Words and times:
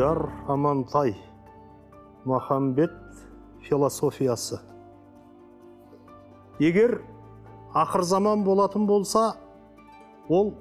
дидар 0.00 0.30
амантай 0.48 1.14
махамбет 2.24 2.90
философиясы. 3.60 4.58
Егер 6.58 7.02
ақыр 7.74 8.02
заман 8.02 8.42
болатын 8.42 8.86
болса 8.86 9.36
ол 10.28 10.54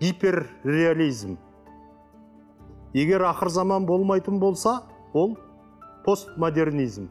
гиперреализм. 0.00 1.38
Егер 2.92 3.22
ақыр 3.22 3.48
заман 3.50 3.86
болмайтын 3.86 4.40
болса 4.40 4.82
ол 5.12 5.38
постмодернизм. 6.04 7.06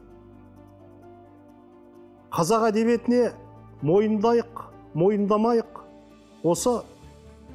Қазақ 2.36 2.68
әдебиетіне 2.68 3.32
мойындайық 3.80 4.68
мойындамайық 4.92 5.80
осы 6.44 6.82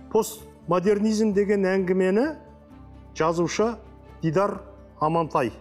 постмодернизм 0.09 1.35
деген 1.37 1.69
әңгімені 1.69 2.27
жазушы 3.13 3.75
дидар 4.21 4.59
амантай 5.01 5.51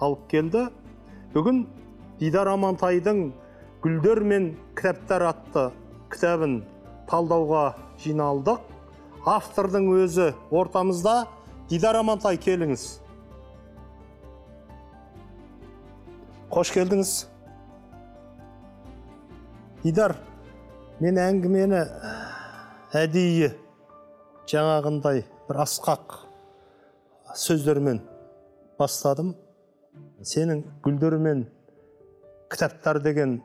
алып 0.00 0.26
келді. 0.30 0.66
Бүгін 1.34 1.64
дидар 2.20 2.50
амантайдың 2.52 3.30
гүлдер 3.84 4.20
мен 4.24 4.50
кітаптар 4.76 5.24
атты 5.30 5.70
кітабын 6.12 6.60
талдауға 7.10 7.64
жиналдық. 8.02 8.60
Автордың 9.28 9.88
өзі 10.00 10.32
ортамызда. 10.50 11.26
Дидар 11.70 12.00
амантай 12.00 12.38
келіңіз. 12.40 12.86
Қош 16.50 16.72
келдіңіз. 16.74 17.12
Дидар 19.84 20.16
мен 21.00 21.20
әңгімені 21.20 21.84
әдейі 23.00 23.52
жаңағындай 24.50 25.22
бір 25.48 25.62
асқақ 25.62 26.16
сөздермен 27.38 28.02
бастадым. 28.80 29.34
Сенің 30.24 30.64
гүлдер 30.84 31.18
мен 31.20 31.46
кітаптар 32.52 33.00
деген 33.04 33.38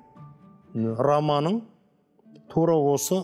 романың 0.75 1.61
тура 2.52 2.75
осы 2.75 3.22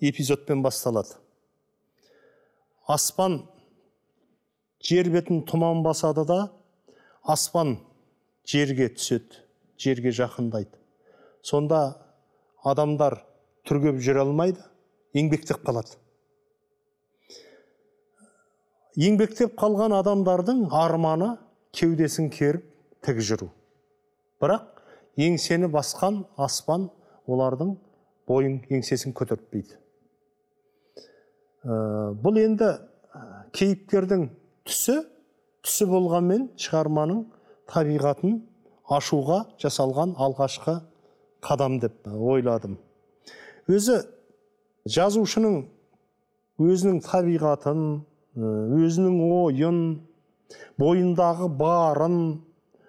эпизодпен 0.00 0.62
басталады. 0.64 1.16
Аспан 2.88 3.42
жер 4.84 5.08
бетін 5.12 5.44
тұман 5.48 5.82
басады 5.84 6.26
да 6.28 6.38
аспан 7.22 7.78
жерге 8.44 8.90
түседі 8.92 9.40
жерге 9.80 10.12
жақындайды. 10.12 10.76
Сонда 11.42 11.80
адамдар 12.64 13.20
түргеп 13.68 14.00
жүре 14.04 14.24
алмайды 14.24 14.60
еңбектеп 15.16 15.64
қалады. 15.64 15.96
Еңбектеп 19.00 19.56
қалған 19.58 19.94
адамдардың 20.00 20.66
арманы 20.74 21.34
кеудесін 21.74 22.30
керіп 22.30 22.66
тік 23.04 23.20
жүру. 23.20 23.50
Бірақ 24.42 24.84
еңсені 25.20 25.70
басқан 25.72 26.24
аспан 26.36 26.90
олардың 27.26 27.74
бойын 28.28 28.60
еңсесін 28.70 29.14
көтертпейді 29.16 29.78
ә, 31.64 31.74
бұл 32.20 32.38
енді 32.40 32.70
кейіпкердің 33.56 34.28
түсі 34.68 34.98
түсі 35.64 35.86
болғанмен 35.88 36.48
шығарманың 36.60 37.22
табиғатын 37.72 38.40
ашуға 38.92 39.44
жасалған 39.62 40.12
алғашқы 40.20 40.76
қадам 41.44 41.78
деп 41.80 42.04
ойладым. 42.08 42.76
Өзі 43.68 44.02
жазушының 44.84 45.62
өзінің 46.60 47.00
табиғатын 47.06 47.80
өзінің 48.34 49.18
ойын 49.22 49.78
бойындағы 50.80 51.48
барын 51.54 52.16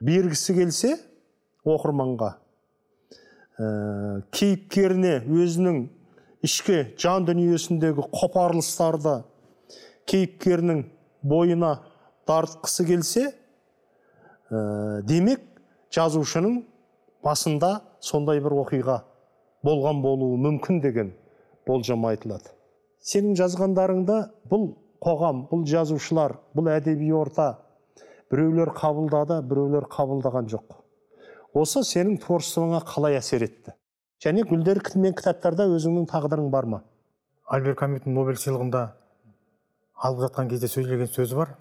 бергісі 0.02 0.56
келсе 0.58 0.96
оқырманға 1.66 2.32
ә, 3.60 3.68
кейіпкеріне 4.34 5.20
өзінің 5.30 5.82
ішкі 6.46 6.80
жан 7.02 7.28
дүниесіндегі 7.30 8.08
қопарылыстарды 8.14 9.20
кейіпкерінің 10.10 10.86
бойына 11.26 11.76
дарытқысы 12.30 12.86
келсе 12.90 13.28
ә, 13.30 15.02
демек 15.06 15.46
жазушының 15.94 16.64
басында 17.26 17.80
сондай 18.02 18.42
бір 18.42 18.58
оқиға 18.64 19.04
болған 19.66 20.02
болуы 20.02 20.38
мүмкін 20.42 20.82
деген 20.82 21.14
болжам 21.68 22.06
айтылады. 22.06 22.52
Сенің 23.06 23.38
жазғандарыңда 23.38 24.18
бұл 24.50 24.74
қоғам 25.04 25.46
бұл 25.52 25.66
жазушылар 25.68 26.38
бұл 26.56 26.70
әдеби 26.74 27.12
орта 27.14 27.48
біреулер 28.32 28.72
қабылдады 28.76 29.42
біреулер 29.46 29.88
қабылдаған 29.92 30.50
жоқ. 30.52 30.78
Осы 31.56 31.84
сенің 31.88 32.20
творчествоңа 32.24 32.82
қалай 32.84 33.18
әсер 33.20 33.46
етті? 33.46 33.76
Және 34.24 34.44
гүлдер 34.48 34.82
мен 35.00 35.14
кітаптарда 35.16 35.68
өзіңнің 35.72 36.08
тағдырың 36.12 36.50
бар 36.52 36.66
ма? 36.66 36.82
Альбер 37.46 37.76
камюдің 37.80 38.16
нобель 38.16 38.40
сыйлығында 38.42 38.82
алып 39.96 40.26
жатқан 40.26 40.50
кезде 40.50 40.68
сөйлеген 40.68 41.12
сөзі 41.14 41.38
бар. 41.38 41.56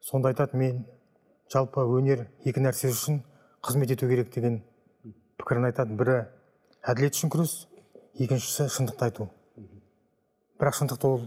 Сонда 0.00 0.32
айтады 0.32 0.58
мен 0.58 0.84
жалпы 1.52 1.82
өнер 1.82 2.26
екі 2.44 2.60
нәрсе 2.60 2.90
үшін 2.92 3.22
қызмет 3.64 3.94
ету 3.94 4.08
керек 4.10 4.32
деген 4.34 4.60
пікірін 5.40 5.70
айтады. 5.70 5.96
Бірі 5.96 6.18
әділет 6.82 7.16
үшін 7.16 7.32
күрес 7.32 7.54
екіншісі 8.18 8.68
шындықты 8.68 9.08
айту. 9.08 9.28
Бірақ 10.60 10.78
шындықты 10.78 11.08
ол 11.08 11.24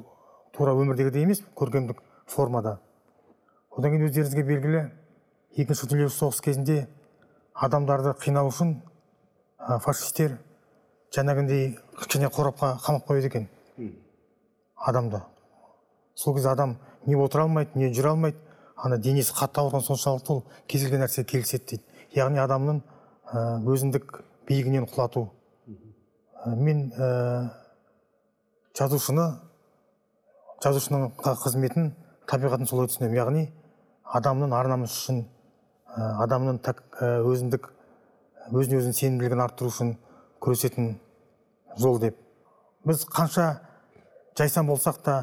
тура 0.56 0.74
өмірдегідей 0.74 1.24
емес 1.24 1.44
көркемдік 1.56 2.02
формада. 2.28 2.80
Одан 3.76 3.92
кейін 3.92 4.08
өздеріңізге 4.08 4.44
белгілі 4.48 4.82
екінші 5.60 5.90
дүниежүзілік 5.92 6.16
соғыс 6.16 6.42
кезінде 6.44 6.78
адамдарды 7.54 8.14
қинау 8.20 8.50
үшін 8.52 8.78
ә, 9.60 9.80
фашистер 9.84 10.38
жаңағындай 11.16 11.76
кішкене 12.00 12.32
қорапқа 12.32 12.76
қамап 12.84 13.08
қояды 13.08 13.28
екен. 13.28 13.48
Адамды. 14.76 15.22
Сол 16.16 16.36
кезде 16.36 16.50
адам 16.50 16.78
не 17.06 17.16
отыра 17.16 17.44
алмайды 17.44 17.80
не 17.80 17.92
жүре 17.94 18.14
алмайды. 18.14 18.38
Ана 18.76 18.98
денесі 18.98 19.34
қатты 19.34 19.62
ауырған 19.62 19.84
соншалықты 19.84 20.34
ол 20.34 20.44
кез 20.68 20.84
келген 20.84 21.04
нәрсеге 21.06 21.30
келіседі 21.32 21.66
дейді. 21.70 21.84
Яғни 22.16 22.40
адамның 22.44 22.82
ә, 23.32 23.60
өзіндік 23.64 24.22
биігінен 24.48 24.88
құлату. 24.92 25.30
Ә, 26.44 26.56
мен 26.56 26.92
ә, 26.92 27.52
жазушыны 28.76 29.30
жазушының 30.64 31.12
қызметін 31.22 31.94
табиғатын 32.30 32.70
солай 32.70 32.90
түсінемін. 32.92 33.18
Яғни 33.18 33.46
адамның 34.18 34.54
ар 34.56 34.70
намысы 34.72 34.98
үшін 35.02 35.24
адамның 35.96 36.60
так, 36.64 36.84
өзіндік 37.02 37.70
өзіне 38.54 38.80
өзінің 38.82 38.98
сенімділігін 39.00 39.44
арттыру 39.46 39.72
үшін 39.72 39.96
күресетін 40.44 40.96
жол 41.80 42.00
деп. 42.02 42.18
Біз 42.86 43.06
қанша 43.10 43.48
жайсаң 44.38 44.68
болсақ 44.70 45.02
та 45.06 45.16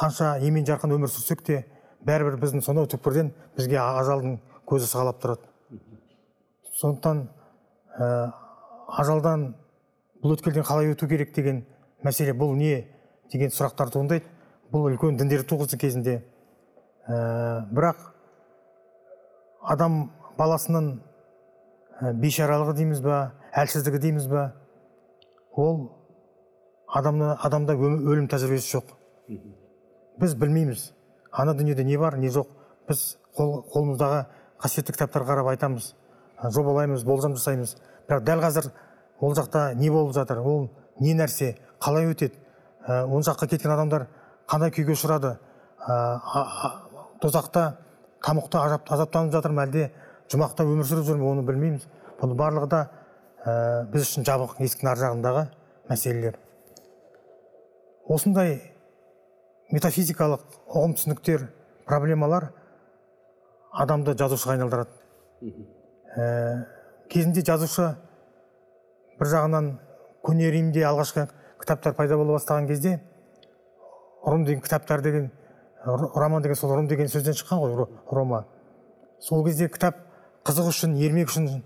қанша 0.00 0.34
емен 0.42 0.66
жарқын 0.66 0.96
өмір 0.96 1.12
сүрсек 1.12 1.44
те 1.46 1.62
бәрібір 2.06 2.38
біздің 2.42 2.64
сонау 2.64 2.88
түкпірден 2.90 3.30
бізге 3.56 3.78
ажалдың 3.78 4.38
көзі 4.66 4.88
сығалап 4.90 5.20
тұрады. 5.22 5.46
Сондықтан 6.80 7.26
ә, 8.00 8.32
ажалдан 8.88 9.52
бұл 10.22 10.34
өткелден 10.36 10.66
қалай 10.66 10.90
өту 10.94 11.06
керек 11.10 11.34
деген 11.36 11.62
мәселе 12.02 12.34
бұл 12.34 12.56
не 12.56 12.88
деген 13.30 13.52
сұрақтар 13.54 13.92
туындайды 13.92 14.26
бұл 14.72 14.88
үлкен 14.88 15.18
діндер 15.20 15.42
туғызды 15.44 15.76
кезінде 15.76 16.14
ә, 17.04 17.66
бірақ 17.68 17.98
адам 19.68 19.98
баласының 20.38 20.86
ә, 22.00 22.12
бейшаралығы 22.16 22.78
дейміз 22.78 23.02
ба 23.04 23.18
әлсіздігі 23.52 24.00
дейміз 24.06 24.28
ба 24.32 24.46
ол 25.52 25.90
адамны 26.88 27.34
адамда 27.34 27.76
өлім 27.76 28.30
тәжірибесі 28.32 28.78
жоқ. 28.78 28.94
Біз 30.20 30.36
білмейміз 30.40 30.86
ана 31.32 31.52
дүниеде 31.54 31.84
не 31.84 31.98
бар 32.00 32.16
не 32.16 32.32
жоқ. 32.32 32.48
Біз 32.88 33.18
қол, 33.36 33.60
қолымыздағы 33.74 34.24
қасиетті 34.62 34.96
кітаптарға 34.96 35.34
қарап 35.34 35.52
айтамыз 35.52 35.92
жобалаймыз 36.56 37.04
болжам 37.04 37.36
жасаймыз 37.36 37.76
бірақ 38.08 38.24
дәл 38.24 38.40
қазір 38.40 38.72
ол 39.20 39.36
жақта 39.36 39.74
не 39.76 39.90
болып 39.90 40.16
жатыр 40.16 40.40
ол 40.40 40.70
не 41.00 41.12
нәрсе 41.14 41.58
қалай 41.80 42.08
өтеді? 42.08 42.40
Ә, 42.88 43.04
ол 43.04 43.20
жаққа 43.20 43.52
кеткен 43.52 43.70
адамдар 43.70 44.08
қандай 44.50 44.72
күйге 44.74 44.94
ұшырады? 44.96 45.36
Тозақта 47.22 47.64
тамұқта 48.24 48.64
азаптанып 48.78 49.32
жатыр 49.34 49.54
ма 49.54 49.66
әлде? 49.66 49.90
Жұмақта 50.32 50.64
өмір 50.66 50.86
сүріп 50.88 51.06
жүр 51.08 51.18
ме 51.20 51.28
оны 51.28 51.44
білмейміз. 51.46 51.86
Бұның 52.20 52.38
барлығы 52.38 52.68
да 52.72 52.80
ә, 53.44 53.84
біз 53.92 54.06
үшін 54.06 54.26
жабық 54.26 54.56
есіктің 54.62 54.90
ар 54.92 55.00
жағындағы 55.00 55.42
мәселелер. 55.90 56.38
Осындай 58.08 58.58
метафизикалық 59.72 60.44
ұғым 60.68 60.96
түсініктер 60.96 61.48
проблемалар 61.88 62.50
адамды 63.72 64.14
жазушыға 64.18 64.56
айналдырады. 64.56 64.90
Ә, 66.16 66.64
кезінде 67.10 67.44
жазушы 67.46 67.92
бір 69.18 69.32
жағынан 69.34 69.72
көне 70.24 70.50
римде 70.54 70.84
алғашқы 70.86 71.26
кітаптар 71.60 71.96
пайда 71.98 72.16
бола 72.20 72.38
бастаған 72.38 72.68
кезде 72.70 73.00
ұрым 74.22 74.44
деген 74.44 74.62
кітаптар 74.62 75.02
деген 75.02 75.30
ро- 75.84 76.10
роман 76.14 76.42
деген 76.42 76.56
сол 76.56 76.74
рум 76.76 76.86
деген 76.88 77.08
сөзден 77.08 77.34
шыққан 77.34 77.58
ғой 77.62 77.74
ро- 77.76 77.88
рома 78.10 78.44
сол 79.20 79.44
кезде 79.44 79.68
кітап 79.68 79.96
қызық 80.46 80.68
үшін 80.70 80.94
ермек 80.98 81.28
үшін 81.28 81.62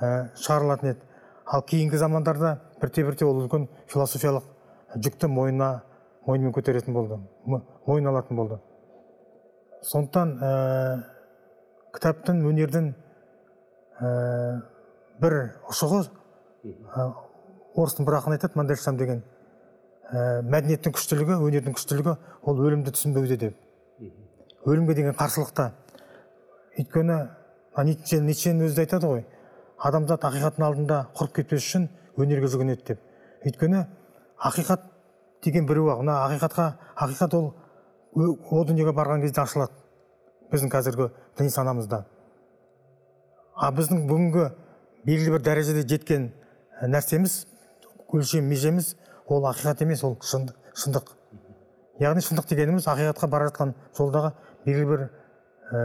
ә, 0.00 0.30
шығарылатын 0.36 0.90
еді. 0.90 1.00
Ал 1.46 1.62
кейінгі 1.62 1.96
замандарда 1.96 2.58
бірте 2.80 3.04
бірте 3.04 3.24
ол 3.24 3.40
үлкен 3.42 3.68
философиялық 3.88 4.44
жүкті 4.96 5.28
мойнына 5.32 5.82
мойнымен 6.26 6.52
көтеретін 6.52 6.92
болды 6.92 7.16
мо- 7.46 7.62
мойнына 7.86 8.10
алатын 8.10 8.36
болды. 8.36 8.58
Сондықтан 9.82 10.34
ә, 10.42 11.04
кітаптың 11.94 12.44
өнердің 12.50 12.92
ә, 14.00 14.60
бір 15.20 15.38
ұшығы 15.70 16.04
ә, 16.04 17.12
орыстың 17.74 18.04
бір 18.04 18.20
ақын 18.20 18.36
айтады 18.36 18.60
мандельштам 18.60 18.96
деген. 18.96 19.24
Ә, 20.12 20.42
мәдениеттің 20.42 20.94
күштілігі 20.96 21.38
өнердің 21.38 21.76
күштілігі 21.76 22.14
ол 22.42 22.62
өлімді 22.64 22.94
түсінбеуде 22.96 23.36
деп. 23.36 23.56
Өлімге 24.64 24.94
деген 24.94 25.16
қарсылықта. 25.16 25.72
Өйткені 26.78 27.18
ницше 27.84 28.20
ницшенің 28.22 28.66
өзі 28.66 28.76
де 28.76 28.86
айтады 28.86 29.10
ғой 29.10 29.24
адамзат 29.78 30.24
ақиқаттың 30.26 30.64
алдында 30.66 30.98
құрып 31.16 31.38
кетпес 31.38 31.62
үшін 31.62 31.88
өнерге 32.18 32.50
жүгінеді 32.50 32.86
деп. 32.88 33.02
Өйткені 33.46 33.84
ақиқат 34.50 34.86
деген 35.44 35.66
біреу 35.66 35.90
ақ 35.92 36.02
мына 36.02 36.16
ақиқатқа 36.26 36.72
ақиқат 36.96 37.34
ол 37.38 37.52
о 38.14 38.64
дүниеге 38.64 38.92
барған 38.92 39.22
кезде 39.22 39.42
ашылады. 39.42 39.72
Біздің 40.50 40.72
қазіргі 40.72 41.10
діни 41.38 41.50
санамызда. 41.50 42.04
А 43.54 43.70
біздің 43.74 44.06
бүгінгі 44.08 44.48
белгілі 45.04 45.36
бір 45.36 45.44
дәрежеде 45.44 45.84
жеткен 45.86 46.32
ә, 46.80 46.88
нәрсеміз 46.88 47.44
өлшем 48.08 48.48
межеміз 48.48 48.94
ол 49.28 49.46
ақиқат 49.50 49.82
емес 49.84 50.02
ол 50.04 50.16
шындық, 50.24 50.56
шындық. 50.74 51.12
Яғни 52.00 52.22
шындық 52.24 52.48
дегеніміз 52.48 52.86
ақиқатқа 52.88 53.28
бара 53.28 53.48
жатқан 53.50 53.74
жолдағы 53.96 54.32
белгілі 54.64 54.86
бір 54.88 55.02
ә, 55.72 55.80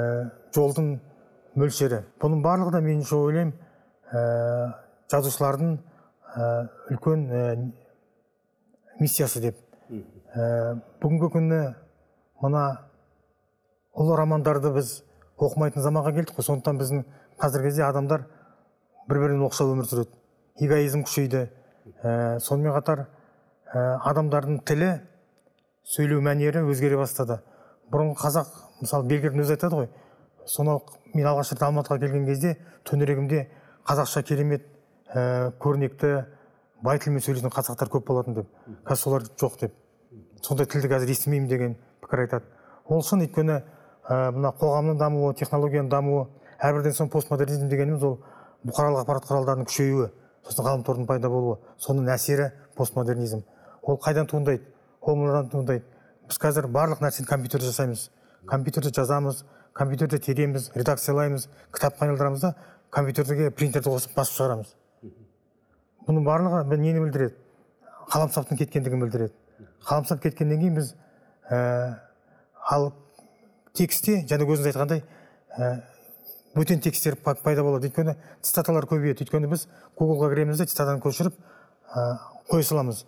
жолдың 0.55 0.99
мөлшері. 1.59 2.03
Бұның 2.21 2.43
барлығы 2.45 2.75
да 2.75 2.81
меніңше 2.85 3.17
ойлаймын 3.17 3.53
ә, 4.13 4.21
жазушылардың 5.11 5.73
ә, 5.77 6.49
үлкен 6.93 7.25
ә, 7.29 7.41
миссиясы 9.01 9.41
деп. 9.43 9.57
Ә, 9.89 10.77
бүгінгі 11.01 11.31
күні 11.33 11.63
мына 12.43 12.63
ұлы 13.97 14.17
романдарды 14.17 14.71
біз 14.73 14.95
оқымайтын 15.37 15.83
заманға 15.83 16.13
келдік 16.15 16.37
қой. 16.37 16.47
Сондықтан 16.47 16.79
біздің 16.79 17.03
қазіргі 17.41 17.69
кезде 17.69 17.85
адамдар 17.87 18.27
бір 19.09 19.19
бірінен 19.25 19.45
оқшау 19.49 19.73
өмір 19.73 19.89
сүреді. 19.89 20.15
Эгоизм 20.61 21.03
күшейді. 21.05 21.47
Ә, 22.01 22.39
сонымен 22.39 22.73
қатар 22.77 23.07
ә, 23.73 23.97
адамдардың 24.09 24.61
тілі 24.67 24.91
сөйлеу 25.83 26.21
мәнері 26.23 26.63
өзгере 26.69 26.97
бастады. 26.99 27.39
Бұрын 27.91 28.13
қазақ 28.17 28.49
мысалы 28.81 29.09
бельгердің 29.09 29.43
өзі 29.43 29.57
айтады 29.57 29.81
ғой 29.81 29.89
сонау 30.45 30.83
мен 31.13 31.27
алғаш 31.27 31.53
рет 31.53 31.63
алматыға 31.63 31.99
келген 32.03 32.25
кезде 32.27 32.55
төңірегімде 32.87 33.45
қазақша 33.87 34.23
керемет 34.27 34.65
ә, 35.13 35.51
көрнекті 35.59 36.25
бай 36.83 36.99
тілмен 36.99 37.23
сөйлейтін 37.23 37.53
қазақтар 37.53 37.91
көп 37.91 38.07
болатын 38.07 38.37
деп. 38.39 38.49
Қазір 38.85 39.01
солар 39.01 39.27
жоқ 39.39 39.59
деп. 39.61 39.75
Сондай 40.41 40.67
тілді 40.67 40.91
қазір 40.91 41.11
естімеймін 41.15 41.49
деген 41.49 41.77
пікір 42.03 42.25
айтады 42.25 42.45
ол 42.85 43.03
шын 43.03 43.23
өйткені 43.23 43.59
ә, 43.59 44.31
мына 44.35 44.51
қоғамның 44.59 44.99
дамуы 44.99 45.33
технологияның 45.39 45.89
дамуы 45.91 46.25
әрбірден 46.59 46.97
соң 46.97 47.09
постмодернизм 47.13 47.69
дегеніміз 47.71 48.03
ол 48.03 48.17
бұқаралық 48.67 49.03
ақпарат 49.03 49.27
құралдарының 49.29 49.69
күшеюі 49.69 50.09
сосын 50.43 50.67
ғаламтордың 50.67 51.07
пайда 51.07 51.31
болуы 51.31 51.57
соның 51.79 52.11
әсері 52.11 52.51
постмодернизм. 52.75 53.43
Ол 53.83 53.97
қайдан 53.99 54.27
туындайды? 54.27 54.63
Ол 55.01 55.15
мынадан 55.19 55.49
туындайды? 55.51 55.85
Біз 56.27 56.39
қазір 56.39 56.67
барлық 56.71 57.03
нәрсені 57.03 57.27
компьютерде 57.27 57.67
жасаймыз. 57.67 58.09
Компьютерде 58.47 58.91
жазамыз 58.95 59.43
компьютерде 59.73 60.19
тереміз 60.19 60.71
редакциялаймыз 60.75 61.47
кітапқа 61.73 62.05
айналдырамыз 62.07 62.41
да 62.41 62.55
компьютерге 62.91 63.51
принтерді 63.51 63.89
қосып 63.89 64.15
басып 64.15 64.37
шығарамыз. 64.37 64.73
Бұның 66.07 66.25
барлығы 66.27 66.77
нені 66.77 66.99
білдіреді? 66.99 67.35
Қаламсаптың 68.11 68.59
кеткендігін 68.59 69.03
білдіреді. 69.05 69.33
Қаламсап 69.87 70.21
кеткеннен 70.23 70.59
кейін 70.59 70.75
біз 70.75 70.93
ә, 71.49 71.95
ал 72.69 72.91
текстте 73.73 74.19
жаңа 74.27 74.45
өзіңіз 74.47 74.69
айтқандай 74.73 75.03
ә, 75.57 75.81
бөтен 76.55 76.83
тексттер 76.83 77.15
па- 77.15 77.35
пайда 77.35 77.63
болады. 77.63 77.87
Өйткені 77.87 78.15
цитаталар 78.41 78.85
көбейеді. 78.85 79.23
Өйткені 79.23 79.49
біз 79.51 79.67
гуглға 79.99 80.29
кіреміз 80.33 80.59
де 80.59 80.67
цитатаны 80.67 81.01
көшіріп 81.03 81.33
ә, 81.33 82.17
қоя 82.51 82.63
саламыз. 82.67 83.05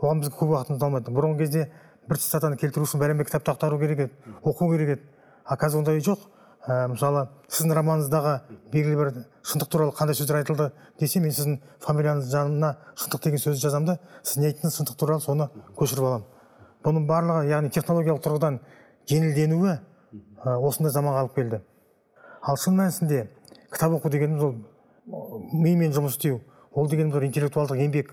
Оған 0.00 0.20
бізге 0.20 0.36
көп 0.40 0.54
уақытымызды 0.56 0.84
алмайды 0.84 1.14
бұрынғы 1.14 1.38
кезде 1.44 1.70
бір 2.08 2.18
цитатаны 2.18 2.56
келтіру 2.56 2.84
үшін 2.88 3.00
бәленбай 3.00 3.26
кітапты 3.28 3.52
ақтару 3.52 3.78
керек 3.78 3.98
еді 4.06 4.36
оқу 4.42 4.70
керек 4.72 4.96
еді. 4.96 5.02
А 5.44 5.56
қазір 5.56 5.80
ондай 5.80 6.00
жоқ. 6.00 6.26
Ә, 6.60 6.88
мысалы 6.92 7.22
сіздің 7.48 7.72
романыңыздағы 7.78 8.32
белгілі 8.72 8.96
бір 8.98 9.10
шындық 9.48 9.70
туралы 9.72 9.94
қандай 9.96 10.14
сөздер 10.18 10.42
айтылды 10.42 10.66
десе 11.00 11.20
мен 11.24 11.32
сіздің 11.32 11.54
фамилияңыздың 11.80 12.34
жанына 12.34 12.74
шындық 13.00 13.22
деген 13.24 13.40
сөзді 13.40 13.62
жазамын 13.64 13.86
да 13.88 13.94
сіз 14.20 14.42
не 14.42 14.50
айттыңыз 14.50 14.76
шындық 14.76 14.98
туралы 15.00 15.24
соны 15.24 15.48
көшіріп 15.78 16.04
аламын 16.04 16.26
бұның 16.84 17.06
барлығы 17.08 17.48
яғни 17.48 17.72
технологиялық 17.72 18.20
тұрғыдан 18.26 18.60
жеңілденуі 19.08 19.72
ә, 19.72 20.58
осындай 20.60 20.92
заманға 20.92 21.24
алып 21.24 21.40
келді. 21.40 21.62
Ал 22.44 22.60
шын 22.60 22.76
мәнісінде 22.76 23.24
кітап 23.72 23.96
оқу 23.96 24.12
дегеніміз 24.12 24.44
ол 24.44 25.40
мимен 25.52 25.96
жұмыс 25.96 26.20
істеу 26.20 26.42
ол 26.72 26.92
дегеніміз 26.92 27.16
ол 27.16 27.24
интеллектуалдық 27.24 27.80
еңбек. 27.86 28.12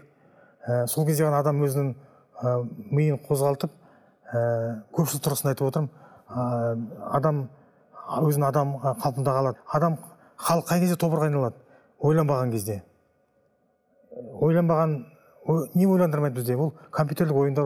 Ә, 0.67 0.85
сол 0.87 1.05
кезде 1.07 1.23
ғана 1.23 1.39
адам 1.39 1.61
өзінің 1.63 1.93
ә, 2.43 2.53
миын 2.91 3.17
қозғалтып 3.23 3.71
ә, 3.71 4.39
көпшілік 4.91 5.23
тұрғысында 5.23 5.53
айтып 5.53 5.67
отырмын. 5.69 5.89
Ә, 6.27 6.77
адам 7.15 7.45
өзін 8.27 8.43
адам 8.47 8.73
қалпында 8.83 9.35
қалады. 9.37 9.61
Адам 9.71 9.97
халық 10.35 10.67
қай 10.67 10.81
кезде 10.83 10.97
тобырға 10.99 11.29
айналады? 11.29 11.55
Ойланбаған 12.03 12.51
кезде. 12.51 12.81
Ойланбаған 14.41 14.97
ой- 15.47 15.69
не 15.73 15.87
ойландырмайды 15.87 16.35
бізде? 16.35 16.57
Ол 16.57 16.73
компьютерлік 16.91 17.35
ойындар 17.35 17.63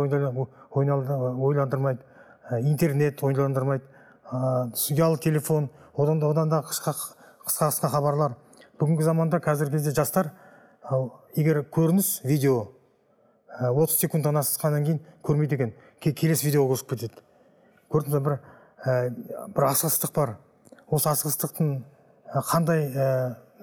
ойландырмайды. 0.69 2.01
Интернет 2.61 3.23
ойландырмайды. 3.23 3.83
Ә, 4.31 4.69
ұялы 4.93 5.17
телефон 5.17 5.69
одан 5.97 6.19
да 6.19 6.29
одан 6.29 6.49
да 6.49 6.61
қысқа 6.61 6.93
қысқа 7.47 7.71
қысқа 7.71 7.89
хабарлар. 7.89 8.35
Бүгінгі 8.79 9.03
заманда 9.03 9.39
қазіргі 9.39 9.71
кезде 9.71 9.91
жастар 9.91 10.31
егер 11.35 11.63
көрініс 11.63 12.21
видео 12.23 12.67
ә, 13.59 13.71
30 13.73 13.99
секундтан 14.05 14.37
асқаннан 14.41 14.85
кейін 14.85 14.99
көрмейді 15.23 15.57
екен 15.57 15.73
Ке- 16.01 16.13
келесі 16.13 16.47
видеоға 16.47 16.75
көшіп 16.75 16.93
кетеді. 16.95 17.21
Көрдіңіз 17.91 18.15
бе 18.15 18.21
бір 18.25 18.37
ә, 18.85 18.93
бір 19.53 19.67
асығыстық 19.71 20.13
бар. 20.15 20.35
Осы 20.89 21.09
асығыстықтың 21.11 21.71
ә, 22.33 22.41
қандай 22.51 22.87
ә, 22.89 23.07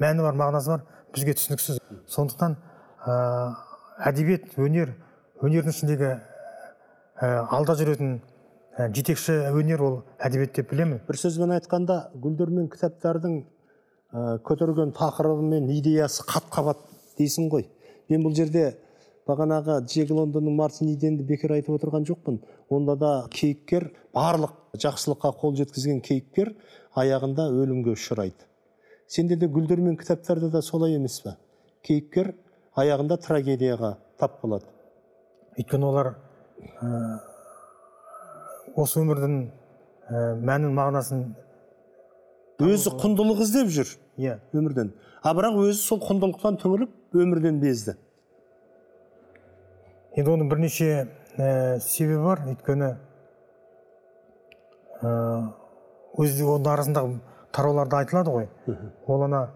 мәні 0.01 0.23
бар 0.23 0.39
мағынасы 0.39 0.75
бар 0.77 0.85
бізге 1.15 1.35
түсініксіз. 1.39 1.81
Сондықтан 2.07 2.57
ә, 3.07 3.55
әдебиет 4.07 4.55
өнер 4.57 4.95
өнердің 5.43 5.75
ішіндегі 5.75 6.13
алда 7.19 7.75
жүретін 7.79 8.21
жетекші 8.95 9.35
өнер 9.51 9.83
ол 9.83 9.97
әдебиет 10.23 10.55
деп 10.55 10.71
білемін. 10.71 11.01
Бір 11.09 11.19
сөзбен 11.19 11.51
айтқанда 11.57 12.11
гүлдер 12.15 12.53
мен 12.55 12.69
кітаптардың 12.71 13.41
ә, 13.43 14.39
көтерген 14.47 14.93
тақырыбы 14.95 15.43
мен 15.43 15.67
идеясы 15.75 16.23
қат 16.29 16.47
қабат 16.55 16.85
дейсің 17.19 17.49
ғой. 17.51 17.67
Мен 18.09 18.23
бұл 18.23 18.37
жерде 18.39 18.77
бағанағы 19.29 19.83
джек 19.85 20.11
лондонның 20.11 20.57
мартин 20.57 20.89
иденді 20.93 21.25
бекер 21.29 21.53
айтып 21.53 21.77
отырған 21.77 22.07
жоқпын. 22.09 22.41
Онда 22.73 22.97
да 22.97 23.13
кейіпкер 23.33 23.91
барлық 24.17 24.55
жақсылыққа 24.81 25.35
қол 25.41 25.57
жеткізген 25.59 26.01
кейіпкер 26.01 26.55
аяғында 26.97 27.51
өлімге 27.53 27.93
ұшырайды. 27.93 28.49
Сенде 29.07 29.37
де 29.37 29.49
гүлдер 29.49 29.81
мен 29.81 29.97
кітаптарда 29.97 30.51
да 30.51 30.63
солай 30.63 30.97
емес 30.97 31.21
па 31.25 31.37
кейіпкер 31.85 32.33
аяғында 32.77 33.19
трагедияға 33.25 33.97
тап 34.19 34.41
болады. 34.43 34.67
Өйткені 35.59 35.89
олар 35.89 36.15
ә, 36.81 37.19
осы 38.77 39.01
өмірдің 39.03 39.39
ә, 40.09 40.25
мәнін 40.41 40.75
мағынасын 40.77 41.25
өзі 42.65 42.93
құндылық 42.99 43.43
іздеп 43.45 43.73
жүр 43.75 43.95
иә. 44.19 44.39
өмірден. 44.53 44.93
А 45.23 45.35
бірақ 45.35 45.59
өзі 45.63 45.79
сол 45.79 46.01
құндылықтан 46.03 46.61
түңіліп 46.63 47.17
өмірден 47.17 47.61
безді. 47.61 47.97
Енді 50.17 50.31
оның 50.35 50.51
бірнеше 50.51 51.09
ә, 51.37 51.79
себебі 51.81 52.23
бар. 52.25 52.45
Өйткені 52.49 52.93
ә, 55.03 55.11
өзі 56.19 56.47
оның 56.49 56.73
арасындағы 56.73 57.19
тарауларда 57.53 58.03
айтылады 58.03 58.35
ғой. 58.35 58.49
Ол 59.07 59.27
ана 59.27 59.49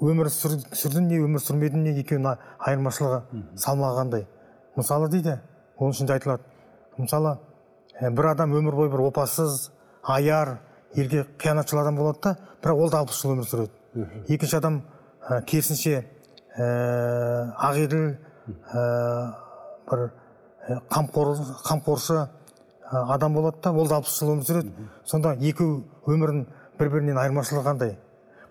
өмір 0.00 0.30
сүр, 0.32 0.58
сүрдің 0.76 1.10
не 1.10 1.20
өмір 1.24 1.42
сүрмедің 1.42 1.86
не 1.86 1.94
екеуінің 2.00 2.40
айырмашылығы 2.68 3.44
салмағы 3.56 4.00
қандай 4.00 4.26
мысалы 4.76 5.08
дейді 5.08 5.38
оның 5.78 5.94
ішінде 5.94 6.16
айтылады. 6.16 6.42
Мысалы 6.98 7.38
ә, 8.00 8.10
бір 8.10 8.32
адам 8.32 8.52
өмір 8.56 8.76
бойы 8.76 8.92
бір 8.92 9.06
опасыз 9.08 9.70
аяр 10.02 10.58
елге 10.94 11.24
қиянатшыл 11.40 11.80
адам 11.80 11.96
болады 11.96 12.20
да 12.22 12.36
бірақ 12.62 12.82
ол 12.82 12.90
да 12.90 13.00
алпыс 13.00 13.22
жыл 13.22 13.36
өмір 13.36 13.48
сүреді. 13.48 13.72
Екінші 14.28 14.58
адам 14.60 14.82
ә, 15.22 15.40
керісінше 15.48 16.04
ә, 16.56 16.68
ақеділ 17.56 18.16
ә, 18.72 18.84
бір 19.90 20.10
қамқор 20.90 21.32
қамқоршы 21.66 22.28
адам 22.90 23.34
болады 23.34 23.62
да 23.62 23.72
ол 23.72 23.88
да 23.88 23.96
алпыс 23.96 24.18
жыл 24.18 24.34
өмір 24.34 24.46
сүреді. 24.46 24.72
Сонда 25.04 25.34
екі 25.34 25.64
өмірдің 26.06 26.46
бір 26.78 26.90
бірінен 26.90 27.18
айырмашылығы 27.18 27.64
қандай 27.66 27.96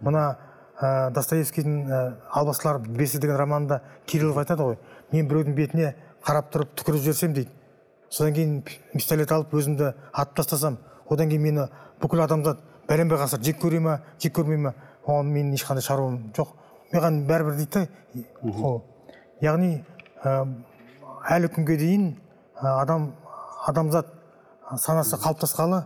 мына 0.02 0.38
ә, 0.80 1.12
достоевскийдің 1.16 1.76
ә, 1.88 2.00
албастылар 2.32 2.80
бесі 2.80 3.20
деген 3.20 3.38
романында 3.40 3.82
кириллов 4.06 4.42
айтады 4.42 4.64
ғой 4.64 4.78
мен 5.12 5.30
біреудің 5.30 5.56
бетіне 5.56 5.94
қарап 6.26 6.52
тұрып 6.54 6.76
түкіріп 6.76 7.04
жіберсем 7.06 7.34
дейді. 7.34 7.52
Содан 8.10 8.34
кейін 8.34 8.62
пистолет 8.94 9.32
алып 9.32 9.54
өзімді 9.54 9.94
атып 10.12 10.36
тастасам 10.42 10.78
одан 11.10 11.30
кейін 11.30 11.44
мені 11.44 11.68
бүкіл 12.02 12.26
адамзат 12.26 12.60
бәленбай 12.90 13.20
ғасыр 13.22 13.44
жек 13.44 13.62
көре 13.62 13.80
ма 13.80 14.00
жек 14.20 14.36
көрмей 14.36 14.60
ма 14.62 14.74
оған 15.06 15.32
менің 15.32 15.56
ешқандай 15.56 15.86
шаруам 15.86 16.20
жоқ. 16.36 16.54
Маған 16.94 17.24
бәрібір 17.30 17.58
дейді 17.60 17.86
да 17.86 18.52
ол 18.64 18.82
яғни 19.42 19.84
ә, 20.24 20.46
әлі 21.26 21.50
күнге 21.50 21.78
дейін 21.80 22.10
адам 22.62 23.12
адамзат 23.66 24.12
санасы 24.78 25.18
қалыптасқалы 25.22 25.84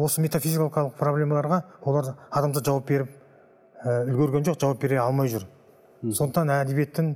осы 0.00 0.22
метафизикалық 0.24 0.94
проблемаларға 0.98 1.62
олар 1.84 2.14
адамзат 2.30 2.66
жауап 2.66 2.88
беріп 2.88 3.10
үлгерген 3.84 4.46
жоқ 4.46 4.60
жауап 4.60 4.80
бере 4.82 5.00
алмай 5.02 5.28
жүр. 5.32 5.44
Сондықтан 6.02 6.50
әдебиеттің 6.54 7.12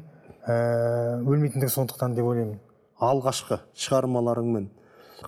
өлмейтіндігі 1.27 1.73
сондықтан 1.73 2.15
деп 2.17 2.27
ойлаймын. 2.27 2.59
Алғашқы 3.03 3.61
шығармаларыңмен 3.77 4.69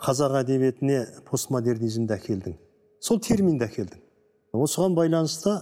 қазақ 0.04 0.36
әдебиетіне 0.42 1.00
постмодернизмді 1.28 2.16
әкелдің. 2.16 2.54
Сол 3.00 3.20
терминді 3.24 3.66
әкелдің. 3.68 4.00
Осыған 4.52 4.94
байланысты 4.96 5.56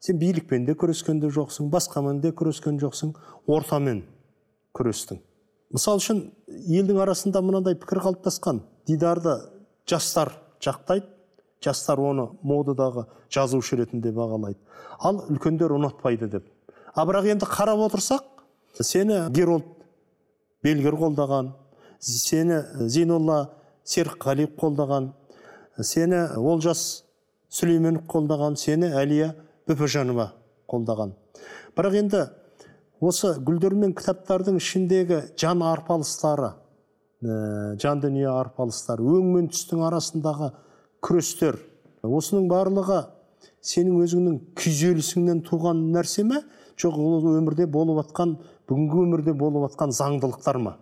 сен 0.00 0.18
билікпен 0.20 0.66
де 0.66 0.74
күрескен 0.78 1.20
де 1.20 1.30
жоқсың 1.34 1.70
басқамен 1.72 2.20
де 2.22 2.30
күрескен 2.30 2.78
жоқсың 2.80 3.14
ортамен 3.46 4.04
күрестің. 4.76 5.18
Мысалы 5.74 6.00
үшін 6.00 6.20
елдің 6.48 7.00
арасында 7.04 7.42
мынандай 7.44 7.76
пікір 7.78 8.00
қалыптасқан. 8.06 8.62
Дидарды 8.88 9.36
жастар 9.88 10.32
жақтайды 10.64 11.06
жастар 11.64 12.00
оны 12.00 12.28
модадағы 12.42 13.06
жазушы 13.30 13.76
ретінде 13.76 14.12
бағалайды. 14.14 14.58
Ал 15.00 15.24
үлкендер 15.28 15.74
ұнатпайды 15.76 16.28
деп. 16.30 16.46
А 16.94 17.04
бірақ 17.06 17.32
енді 17.34 17.46
қарап 17.46 17.82
отырсақ 17.88 18.24
сені 18.80 19.28
герольд 19.34 19.66
белгір 20.64 20.96
қолдаған 20.98 21.52
сені 22.00 22.62
зейнолла 22.88 23.48
серікқалиев 23.84 24.54
қолдаған 24.58 25.12
сені 25.82 26.24
олжас 26.38 27.04
сүлейменов 27.50 28.06
қолдаған 28.10 28.56
сені 28.58 28.90
әлия 28.94 29.32
бөпежанова 29.68 30.32
қолдаған. 30.70 31.14
Бірақ 31.76 31.98
енді 32.02 32.24
осы 33.00 33.34
гүлдер 33.44 33.74
мен 33.78 33.92
кітаптардың 33.96 34.58
ішіндегі 34.58 35.20
жан 35.38 35.62
арпалыстары 35.62 36.50
ә, 37.22 37.76
жан 37.78 38.00
дүние 38.02 38.26
арпалыстары 38.32 39.04
өң 39.06 39.28
мен 39.36 39.48
түстің 39.52 39.84
арасындағы 39.86 40.50
күрестер 41.04 41.60
осының 42.02 42.48
барлығы 42.50 43.04
сенің 43.62 44.02
өзіңнің 44.02 44.36
күйзелісіңнен 44.58 45.44
туған 45.46 45.88
нәрсе 45.94 46.24
ме? 46.26 46.42
Жоқ 46.78 46.94
ол 46.98 47.24
өмірде 47.36 47.66
болып 47.70 48.04
жатқан 48.04 48.36
бүгінгі 48.70 49.00
өмірде 49.04 49.34
болып 49.34 49.68
жатқан 49.68 49.94
заңдылықтар 49.94 50.58
ма? 50.62 50.76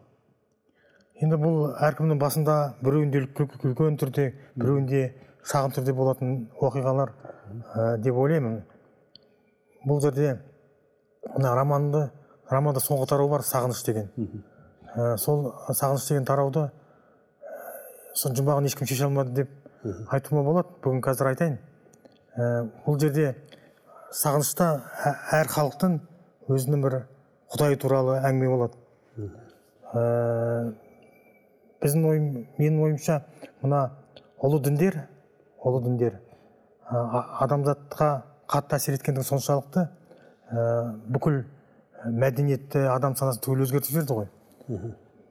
Енді 1.20 1.38
бұл 1.40 1.70
әркімнің 1.80 2.20
басында 2.20 2.56
біреуінде 2.84 3.22
үлк- 3.24 3.56
үлкен 3.64 3.96
түрде 4.00 4.26
біреуінде 4.56 5.06
шағын 5.48 5.72
түрде 5.76 5.94
болатын 5.96 6.34
оқиғалар 6.60 7.14
ә, 7.72 7.96
деп 7.96 8.16
ойлаймын. 8.20 8.60
Бұл 9.88 10.02
жерде 10.04 10.36
мына 11.34 11.54
романды 11.56 12.10
романда 12.50 12.80
соңғы 12.80 13.08
тарау 13.10 13.28
бар 13.30 13.44
сағыныш 13.46 13.82
деген. 13.86 14.10
Ә, 14.94 15.16
сол 15.18 15.52
сағыныш 15.68 16.08
деген 16.08 16.24
тарауды 16.28 16.68
ә, 16.68 18.12
сол 18.14 18.34
жұмбағын 18.36 18.68
ешкім 18.68 18.86
шеше 18.86 19.08
алмады 19.08 19.34
деп 19.42 19.50
айтуға 20.12 20.44
болады. 20.46 20.76
Бүгін 20.84 21.02
қазір 21.04 21.32
айтайын. 21.32 21.58
Ә, 22.36 22.68
бұл 22.86 22.98
жерде 23.00 23.34
сағынышта 24.14 24.70
ә- 25.04 25.16
әр 25.40 25.50
халықтың 25.52 25.98
өзінің 26.48 26.86
бір 26.86 26.98
құдай 27.54 27.76
туралы 27.80 28.20
әңгіме 28.22 28.52
болады. 28.52 28.78
Ә, 29.92 30.72
біздің 31.82 32.08
ойым 32.08 32.30
менің 32.58 32.80
ойымша 32.86 33.20
мына 33.62 33.90
ұлы 34.42 34.60
діндер 34.64 35.02
ұлы 35.64 35.82
діндер 35.84 36.18
а- 36.88 37.44
адамзатқа 37.44 38.10
қатты 38.50 38.78
әсер 38.78 38.96
еткендігі 38.98 39.26
соншалықты 39.26 39.88
ә, 40.50 40.94
бүкіл 41.10 41.42
мәдениетті 42.06 42.86
адам 42.92 43.16
санасын 43.18 43.42
түгел 43.44 43.64
өзгертіп 43.66 43.94
жіберді 43.94 44.18
ғой. 44.20 44.28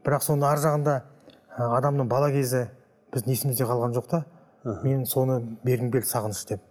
Бірақ 0.05 0.25
соның 0.25 0.48
ар 0.50 0.62
жағында 0.63 0.95
ә, 1.01 1.69
адамның 1.77 2.10
бала 2.12 2.31
кезі 2.34 2.65
біздің 3.13 3.36
есімізде 3.36 3.67
қалған 3.69 3.95
жоқ 3.95 4.10
та. 4.12 4.24
Мен 4.84 5.05
соны 5.05 5.39
бергім 5.63 5.91
келді 5.93 6.10
сағыныш 6.10 6.45
деп. 6.50 6.63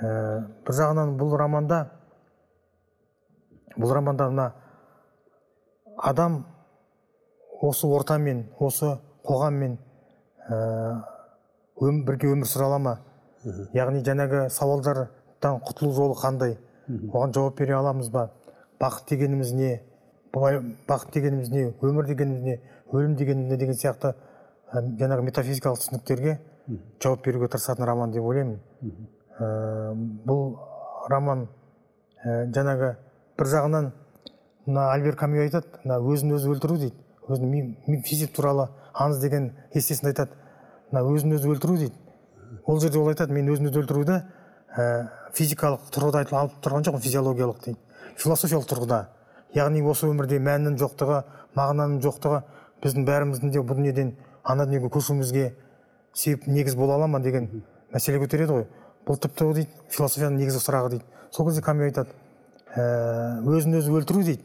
Ә, 0.00 0.10
бір 0.66 0.76
жағынан 0.80 1.16
бұл 1.20 1.36
романда 1.38 1.84
бұл 3.76 3.94
романда 3.94 4.28
мына 4.30 4.48
адам 5.96 6.42
осы 7.60 7.86
ортамен 7.86 8.46
осы 8.58 8.96
қоғаммен 9.28 9.78
ә, 10.48 10.58
өм, 11.80 12.02
бірге 12.04 12.32
өмір 12.34 12.48
сүре 12.48 12.66
ала 12.66 12.78
ма? 12.78 12.96
Яғни 13.76 14.02
жаңағы 14.04 14.48
сауалдардан 14.52 15.08
құтылу 15.40 15.92
жолы 15.94 16.16
қандай? 16.20 16.56
Оған 16.88 17.32
жауап 17.34 17.58
бере 17.58 17.74
аламыз 17.74 18.10
ба? 18.10 18.30
Бақыт 18.80 19.08
дегеніміз 19.10 19.52
не? 19.52 19.80
Бақыт 20.32 21.12
дегеніміз 21.14 21.50
не? 21.50 21.72
Өмір 21.80 22.06
дегеніміз 22.06 22.42
не? 22.42 22.60
Өлім 22.92 23.16
дегеніміз 23.16 23.50
не 23.50 23.56
деген 23.56 23.74
сияқты 23.74 24.14
жаңағы 24.74 25.24
метафизикалық 25.26 25.80
түсініктерге 25.80 26.38
жауап 27.02 27.24
беруге 27.24 27.48
тырысатын 27.48 27.86
роман 27.86 28.12
деп 28.12 28.22
ойлаймын. 28.22 28.60
Ә, 29.38 29.94
бұл 30.26 30.58
роман 31.10 31.48
ә, 32.24 32.46
жаңағы 32.54 32.94
бір 33.38 33.50
жағынан 33.50 33.90
мына 34.66 34.90
альбер 34.92 35.16
камю 35.16 35.40
айтады 35.42 35.80
мына 35.84 35.98
өзін 36.12 36.36
өзі 36.36 36.52
өлтіру 36.52 36.76
дейді 36.78 36.94
өзін 37.30 38.02
физик 38.06 38.34
туралы 38.36 38.68
аңыз 38.94 39.20
деген 39.22 39.50
эссесінде 39.72 40.12
айтады 40.12 40.36
мына 40.92 41.04
өзін 41.08 41.34
өзі 41.38 41.50
өлтіру 41.54 41.76
дейді. 41.78 41.94
Ол 42.66 42.80
жерде 42.80 42.98
ол 42.98 43.08
айтады 43.08 43.32
мен 43.32 43.48
өзін 43.50 43.70
өзі 43.70 43.82
өлтіруді 43.82 44.20
ә, 44.76 45.08
физикалық 45.34 45.88
тұрғыда 45.94 46.24
алып 46.30 46.58
тұрған 46.62 46.86
жоқпын 46.86 47.02
физиологиялық 47.04 47.62
дейді. 47.64 47.78
Философиялық 48.20 48.68
тұрғыда. 48.70 49.00
Яғни 49.54 49.82
осы 49.82 50.06
өмірде 50.06 50.38
мәннің 50.38 50.76
жоқтығы 50.78 51.22
мағынаның 51.58 52.00
жоқтығы 52.04 52.42
біздің 52.84 53.06
бәріміздің 53.08 53.52
де 53.54 53.62
бұл 53.62 53.80
дүниеден 53.80 54.12
ана 54.44 54.66
дүниеге 54.66 54.90
көшуімізге 54.94 55.54
себеп 56.14 56.46
негіз 56.46 56.76
бола 56.78 56.94
ала 56.94 57.08
ма 57.10 57.20
деген 57.20 57.48
мәселе 57.92 58.20
көтереді 58.22 58.60
ғой. 58.60 58.66
Бұл 59.06 59.18
тіпті 59.18 59.50
дейді 59.56 59.70
философияның 59.90 60.38
негізгі 60.38 60.62
сұрағы 60.62 60.92
дейді. 60.94 61.04
Сол 61.30 61.48
кезде 61.48 61.62
камю 61.62 61.88
айтады 61.88 62.14
ә, 62.76 63.40
өзін 63.42 63.80
өзі 63.80 63.94
өлтіру 63.96 64.22
дейді. 64.22 64.44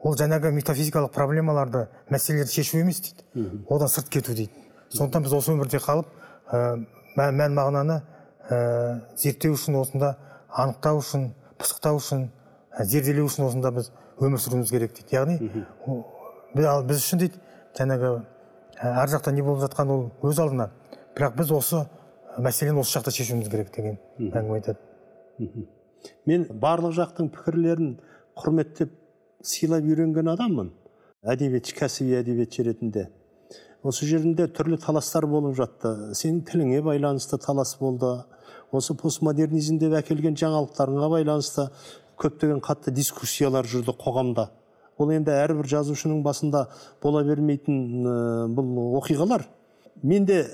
Ол 0.00 0.16
жаңағы 0.16 0.54
метафизикалық 0.56 1.12
проблемаларды 1.12 1.88
мәселелерді 2.08 2.54
шешу 2.54 2.80
емес 2.80 3.02
дейді. 3.04 3.60
Одан 3.68 3.88
сырт 3.88 4.08
кету 4.08 4.32
дейді. 4.32 4.52
Сондықтан 4.88 5.26
біз 5.26 5.34
осы 5.36 5.52
өмірде 5.52 5.82
қалып 5.82 6.08
ә, 6.48 6.78
мән 7.16 7.54
мағынаны 7.58 8.00
ә, 8.50 9.00
зерттеу 9.16 9.54
үшін 9.54 9.78
осында 9.80 10.14
анықтау 10.50 11.00
үшін 11.00 11.30
пысықтау 11.60 12.00
үшін 12.00 12.26
ә, 12.26 12.84
зерделеу 12.84 13.28
үшін 13.30 13.46
осында 13.46 13.72
біз 13.76 13.90
өмір 14.18 14.42
сүруіміз 14.42 14.72
керек 14.74 14.96
дейді. 14.96 15.16
Яғни 15.16 16.66
ал 16.66 16.84
біз 16.88 17.02
үшін 17.02 17.22
дейді 17.22 17.40
жаңағы 17.78 18.12
ә, 18.16 18.92
ар 19.02 19.12
жақта 19.12 19.32
не 19.34 19.44
болып 19.46 19.64
жатқан 19.66 19.92
ол 19.94 20.04
өз 20.26 20.40
алдына. 20.42 20.70
Бірақ 21.16 21.36
біз 21.38 21.52
осы 21.56 21.84
мәселені 22.38 22.82
осы 22.82 22.98
жақта 22.98 23.14
шешуіміз 23.14 23.50
керек 23.52 23.72
деген 23.76 24.00
әңгіме 24.18 24.60
айтады. 24.60 25.66
Мен 26.26 26.48
барлық 26.50 26.96
жақтың 26.98 27.30
пікірлерін 27.36 27.96
құрметтеп 28.38 28.92
сыйлап 29.44 29.86
үйренген 29.86 30.34
адаммын. 30.34 30.74
Әдебиетші 31.20 31.76
кәсіби 31.76 32.16
әдебиетші 32.20 32.70
ретінде 32.70 33.10
осы 33.82 34.06
жерінде 34.06 34.46
түрлі 34.52 34.78
таластар 34.80 35.26
болып 35.28 35.56
жатты. 35.56 36.12
Сенің 36.16 36.42
тіліңе 36.48 36.82
байланысты 36.84 37.38
талас 37.40 37.76
болды. 37.80 38.12
Осы 38.72 38.94
постмодернизм 38.94 39.78
деп 39.80 39.96
әкелген 39.98 40.36
жаңалықтарыңа 40.38 41.08
байланысты 41.12 41.68
көптеген 42.20 42.60
қатты 42.64 42.92
дискуссиялар 42.94 43.66
жүрді 43.66 43.94
қоғамда. 43.98 44.50
Ол 45.00 45.10
енді 45.14 45.32
әрбір 45.32 45.66
жазушының 45.70 46.22
басында 46.22 46.66
бола 47.02 47.22
бермейтін 47.24 47.80
ә, 48.04 48.14
бұл 48.52 48.98
оқиғалар. 49.00 49.46
Мен 50.02 50.26
де 50.28 50.44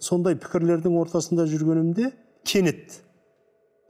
сондай 0.00 0.38
пікірлердің 0.40 0.96
ортасында 1.02 1.46
жүргенімде 1.50 2.12
кенет 2.44 3.00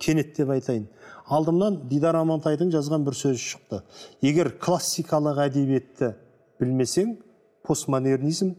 кенет 0.01 0.37
деп 0.37 0.51
айтайын. 0.51 0.89
Алдымнан 1.31 1.89
дидар 1.91 2.17
амантайдың 2.19 2.71
жазған 2.73 3.05
бір 3.07 3.15
сөзі 3.15 3.41
шықты. 3.45 3.83
Егер 4.25 4.51
классикалық 4.59 5.39
әдебиетті 5.45 6.15
білмесең 6.61 7.19
постмодернизмге 7.67 8.57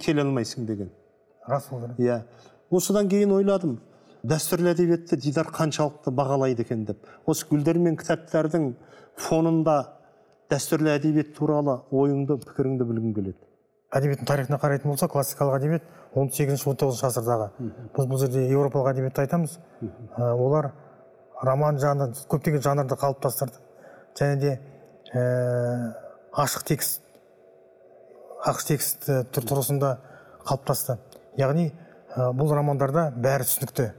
келе 0.00 0.24
алмайсың 0.24 0.66
деген. 0.66 0.90
Рас 1.46 1.68
ол 1.70 1.80
иә. 1.98 2.22
Осыдан 2.70 3.08
кейін 3.10 3.32
ойладым 3.34 3.78
дәстүрлі 4.26 4.74
әдебиетті 4.74 5.16
дидар 5.20 5.48
қаншалықты 5.54 6.12
бағалайды 6.12 6.64
екен 6.66 6.84
деп. 6.88 7.06
Осы 7.26 7.46
гүлдер 7.48 7.78
мен 7.80 7.96
кітаптардың 7.96 8.74
фонында 9.16 9.76
дәстүрлі 10.52 10.92
әдебиет 10.96 11.32
туралы 11.36 11.80
ойыңды 11.90 12.36
пікіріңді 12.44 12.86
білгім 12.88 13.14
келеді. 13.16 13.38
Әдебиеттің 13.96 14.28
тарихына 14.28 14.58
қарайтын 14.62 14.92
болсақ 14.92 15.14
классикалық 15.14 15.56
әдебиет 15.58 15.86
18 16.14 16.36
сегізінші 16.36 16.68
он 16.70 16.78
тоғызыншы 16.78 17.06
ғасырдағы. 17.06 17.48
Біз 17.96 18.06
бұл 18.10 18.20
жерде 18.20 18.44
еуропалық 18.50 18.92
әдебиетті 18.92 19.24
айтамыз. 19.24 19.56
Ә, 20.16 20.30
олар 20.34 20.72
роман 21.42 21.78
жанры 21.78 22.12
көптеген 22.30 22.62
жанрды 22.62 22.98
қалыптастырды. 22.98 23.58
Және 24.18 24.36
де 24.38 24.52
ә, 25.14 25.94
ашық 26.38 26.66
текст 26.70 27.02
ашық 28.46 28.66
текст 28.68 29.08
ә, 29.10 29.24
тұрғысында 29.34 29.96
қалыптасты. 30.46 30.98
Яғни 31.38 31.70
ә, 32.16 32.30
бұл 32.36 32.52
романдарда 32.54 33.10
бәрі 33.16 33.46
түсінікті. 33.46 33.90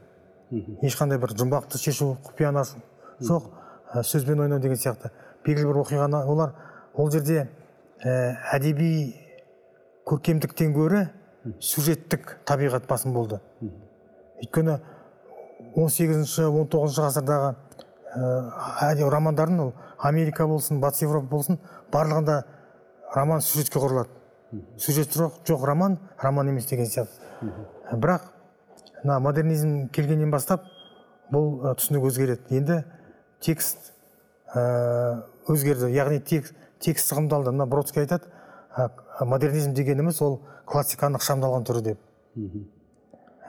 Ешқандай 0.84 1.20
бір 1.22 1.34
жұмбақты 1.40 1.80
шешу 1.80 2.16
құпияны 2.26 2.64
ашу 2.64 2.82
жоқ. 3.24 3.50
Ә, 3.94 4.04
сөзбен 4.04 4.44
ойнау 4.44 4.60
деген 4.60 4.80
сияқты. 4.80 5.12
Белгілі 5.46 5.72
бір 5.72 5.82
оқиғаны 5.84 6.24
олар 6.28 6.54
ол 6.94 7.12
жерде 7.12 7.48
ә, 8.04 8.36
әдеби 8.54 9.16
көркемдіктен 10.08 10.74
гөрі 10.76 11.06
сюжеттік 11.60 12.38
табиғат 12.46 12.88
басым 12.90 13.14
болды. 13.14 13.40
Өйткені 14.42 14.80
18 15.76 15.96
сегізінші 15.96 16.48
он 16.50 16.68
тоғызыншы 16.68 17.06
ғасырдағы 17.08 17.54
ә, 18.12 19.10
романдардың 19.10 19.62
ол 19.68 19.74
америка 19.98 20.48
болсын 20.48 20.82
батыс 20.82 21.06
европа 21.06 21.30
болсын 21.32 21.60
барлығында 21.94 22.42
роман 23.16 23.42
сюжетке 23.42 23.80
құрылады. 23.80 24.10
Сюжет 24.78 25.16
жоқ, 25.16 25.42
жоқ 25.48 25.66
роман 25.66 26.00
роман 26.20 26.50
емес 26.50 26.66
деген 26.66 26.86
сияқты. 26.86 27.22
Бірақ 27.92 28.28
мына 29.04 29.20
модернизм 29.20 29.90
келгеннен 29.94 30.32
бастап 30.32 30.66
бұл 31.32 31.62
ә, 31.66 31.76
түсінік 31.80 32.06
өзгереді. 32.10 32.56
Енді 32.56 32.84
текст 33.44 33.94
ә, 34.54 35.24
өзгерді. 35.50 35.92
Яғни 35.96 36.20
текст, 36.20 36.56
текст 36.80 37.12
сығымдалды. 37.12 37.54
Мына 37.56 37.66
бродский 37.66 38.04
айтады 38.04 38.30
ә, 38.76 38.90
модернизм 39.26 39.74
дегеніміз 39.74 40.22
ол 40.22 40.40
классиканың 40.70 41.20
ықшамдалған 41.20 41.68
түрі 41.68 41.84
деп. 41.92 42.00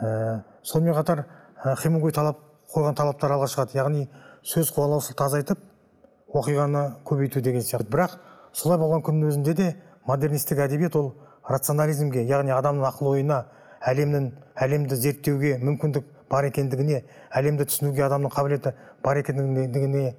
Ә, 0.01 0.43
сонымен 0.63 0.97
қатар 0.97 1.27
ә, 1.63 1.77
хемингуэй 1.83 2.15
талап 2.15 2.41
қойған 2.73 2.97
талаптар 2.99 3.37
алға 3.37 3.51
шығады. 3.53 3.77
Яғни 3.79 4.09
сөз 4.43 4.73
қуалаушылықты 4.75 5.27
азайтып 5.27 5.59
оқиғаны 6.33 6.85
көбейту 7.07 7.43
деген 7.45 7.63
сияқты. 7.63 7.91
Бірақ 7.91 8.19
солай 8.53 8.79
болған 8.81 9.05
күннің 9.05 9.33
өзінде 9.33 9.55
де 9.55 9.69
модернистік 10.07 10.63
әдебиет 10.65 10.97
ол 10.97 11.13
рационализмге 11.49 12.25
яғни 12.25 12.55
адамның 12.55 12.89
ақыл 12.89 13.13
ойына 13.13 13.45
әлемнің 13.89 14.29
әлемді 14.63 14.97
зерттеуге 14.97 15.57
мүмкіндік 15.63 16.07
бар 16.31 16.49
екендігіне 16.49 17.03
әлемді 17.35 17.67
түсінуге 17.69 18.05
адамның 18.07 18.33
қабілеті 18.33 18.75
бар 19.05 19.21
екендігіне 19.21 20.15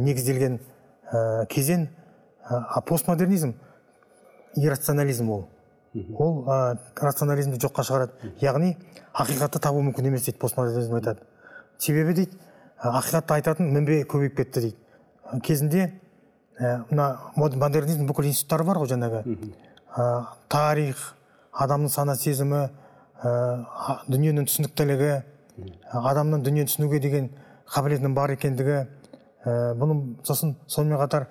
негізделген 0.00 0.58
ә, 1.12 1.46
кезең 1.50 1.88
а 2.48 2.80
постмодернизм 2.80 3.54
иррационализм 4.56 5.30
ол. 5.30 5.48
Ол 5.94 6.44
ә, 6.48 6.78
рационализмді 6.96 7.60
жоққа 7.62 7.84
шығарады. 7.86 8.32
Яғни 8.42 8.74
ақиқатты 9.14 9.60
табу 9.62 9.82
мүмкін 9.84 10.10
емес 10.10 10.26
дейді 10.26 10.40
постмодернизм 10.42 10.96
айтады. 10.98 11.22
Себебі 11.78 12.14
дейді 12.18 12.38
ақиқатты 12.82 13.36
айтатын 13.38 13.70
мінбе 13.72 14.02
көбейіп 14.02 14.36
кетті 14.40 14.60
дейді. 14.60 14.76
Кезінде 15.44 15.92
мына 16.90 17.08
модернизм 17.36 18.06
бүкіл 18.08 18.28
институттары 18.30 18.66
бар 18.66 18.82
ғой 18.82 18.90
жаңағы. 18.92 19.22
Ә, 19.94 20.24
тарих 20.48 21.14
адамның 21.52 21.92
сана 21.92 22.16
сезімі 22.18 22.68
ә, 23.24 23.32
дүниенің 24.12 24.48
түсініктілігі 24.50 25.12
адамның 26.04 26.44
дүниені 26.44 26.68
түсінуге 26.68 27.00
деген 27.00 27.30
қабілетінің 27.74 28.14
бар 28.16 28.34
екендігі 28.36 28.76
ә, 28.76 28.86
бұның 29.80 30.04
сосын 30.28 30.54
сонымен 30.68 31.00
қатар 31.00 31.26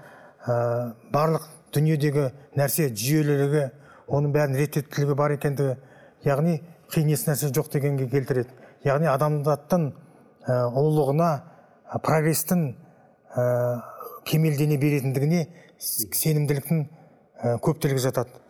ә, 0.47 0.93
барлық 1.13 1.47
дүниедегі 1.75 2.29
нәрсе 2.57 2.89
жүйелілігі 2.89 3.65
оның 4.13 4.33
бәрін 4.35 4.57
реттейтілігі 4.59 5.17
бар 5.17 5.35
екендігі 5.37 5.75
яғни 6.27 6.59
қиын 6.93 7.13
еш 7.13 7.25
нәрсе 7.27 7.49
жоқ 7.55 7.71
дегенге 7.73 8.07
келтіреді. 8.11 8.53
Яғни 8.85 9.09
адамзаттың 9.09 9.89
ә, 9.89 10.57
ұлылығына 10.69 11.29
прогрестің 12.03 12.65
ә, 13.33 13.45
кемелдене 14.27 14.77
беретіндігіне 14.81 15.43
сенімділіктің 15.79 16.83
ә, 16.83 17.57
көптілігі 17.63 18.03
жатады. 18.05 18.42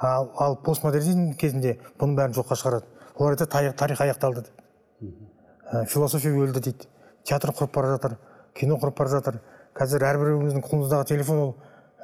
Ал, 0.00 0.30
ал 0.38 0.56
постмодернизм 0.64 1.34
кезінде 1.38 1.78
бұның 2.00 2.16
бәрін 2.16 2.36
жоққа 2.38 2.56
шығарады. 2.56 2.86
Олар 3.16 3.36
айтады 3.36 3.50
тарих, 3.52 3.76
тарих 3.76 4.00
аяқталды 4.00 4.46
дейді 4.46 5.30
ә, 5.72 5.84
философия 5.86 6.32
өлді 6.32 6.60
дейді. 6.60 6.88
Театр 7.24 7.52
құрып 7.54 7.74
бара 7.74 7.94
жатыр 7.94 8.16
кино 8.54 8.78
құрып 8.80 8.98
бара 8.98 9.10
жатыр. 9.10 9.40
Қазір 9.76 10.04
әрбіреуіміздің 10.08 10.64
қолымыздағы 10.66 11.06
телефон 11.12 11.38
ол 11.38 11.52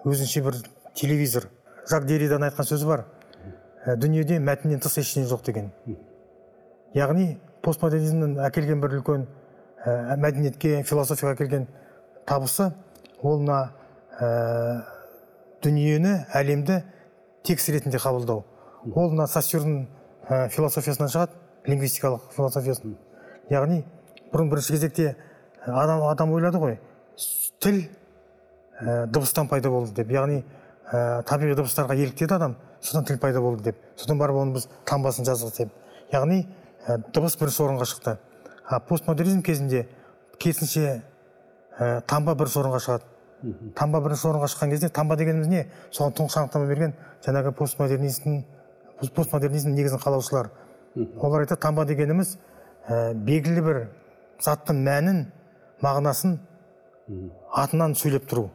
өзінше 0.04 0.42
бір 0.44 0.60
телевизор. 0.94 1.48
Жак 1.90 2.06
дериданың 2.06 2.50
айтқан 2.50 2.68
сөзі 2.68 2.86
бар. 2.86 3.04
Ә, 3.86 3.96
дүниеде 3.96 4.38
мәтіннен 4.38 4.80
тыс 4.82 4.98
ештеңе 5.00 5.26
жоқ 5.30 5.44
деген. 5.46 5.70
Яғни 6.94 7.36
постмодернизмнің 7.64 8.38
әкелген 8.46 8.82
бір 8.82 8.98
үлкен 9.00 9.26
ә, 9.84 10.16
мәдениетке 10.20 10.82
философияға 10.86 11.36
әкелген 11.36 11.66
табысы 12.26 12.70
ол 13.22 13.40
мына 13.42 13.72
ә, 14.20 14.84
дүниені 15.64 16.14
әлемді 16.34 16.82
текст 17.46 17.68
ретінде 17.70 17.98
қабылдау. 18.02 18.44
Ол 18.94 19.10
мына 19.10 19.26
сассюрдің 19.30 19.86
ә, 20.28 20.48
философиясынан 20.50 21.10
шығады 21.10 21.38
лингвистикалық 21.66 22.30
философиясын 22.34 22.96
яғни 23.50 23.82
бұрын 24.32 24.50
бірінші 24.50 24.76
кезекте 24.76 25.14
адам 25.66 26.04
адам 26.10 26.34
ойлады 26.34 26.60
ғой 26.62 26.78
тіл 27.62 27.80
ә, 28.80 29.06
дыбыстан 29.06 29.48
пайда 29.48 29.70
болды 29.70 29.94
деп. 29.94 30.10
Яғни 30.12 30.42
ә, 30.90 31.22
табиғи 31.26 31.56
дыбыстарға 31.58 31.96
еліктеді 31.96 32.36
адам 32.36 32.56
содан 32.80 33.06
тіл 33.08 33.18
пайда 33.18 33.40
болды 33.40 33.70
деп. 33.70 33.80
Содан 33.96 34.18
барып 34.18 34.36
оны 34.42 34.56
біз 34.58 34.68
таңбасын 34.86 35.26
жаздық 35.26 35.56
деп. 35.56 35.74
Яғни 36.12 36.44
ә, 36.86 36.98
дыбыс 37.14 37.36
бірінші 37.40 37.62
орынға 37.66 37.88
шықты. 37.90 38.16
А 38.66 38.80
постмодернизм 38.80 39.42
кезінде 39.42 39.86
керісінше 40.38 41.02
ә, 41.78 42.00
таңба 42.06 42.36
бірінші 42.36 42.62
орынға 42.62 42.82
шығады. 42.84 43.15
Таңба 43.76 44.00
бірінші 44.04 44.28
орынға 44.30 44.48
шыққан 44.50 44.72
кезде 44.72 44.88
таңба 44.92 45.16
дегеніміз 45.20 45.48
не? 45.50 45.64
Соған 45.92 46.14
тұңғыш 46.16 46.38
анықтама 46.40 46.68
берген 46.70 46.94
жаңағы 47.26 47.52
постмодернизмнің 47.58 48.44
постмодернизмнің 49.16 49.76
негізін 49.76 50.00
қалаушылар. 50.02 50.50
Олар 51.20 51.44
айтады 51.44 51.60
таңба 51.60 51.84
дегеніміз 51.86 52.36
ә, 52.88 53.12
белгілі 53.14 53.64
бір 53.66 53.80
заттың 54.42 54.80
мәнін 54.86 55.26
мағынасын 55.84 56.38
атынан 57.52 57.94
сөйлеп 57.94 58.24
тұру. 58.30 58.48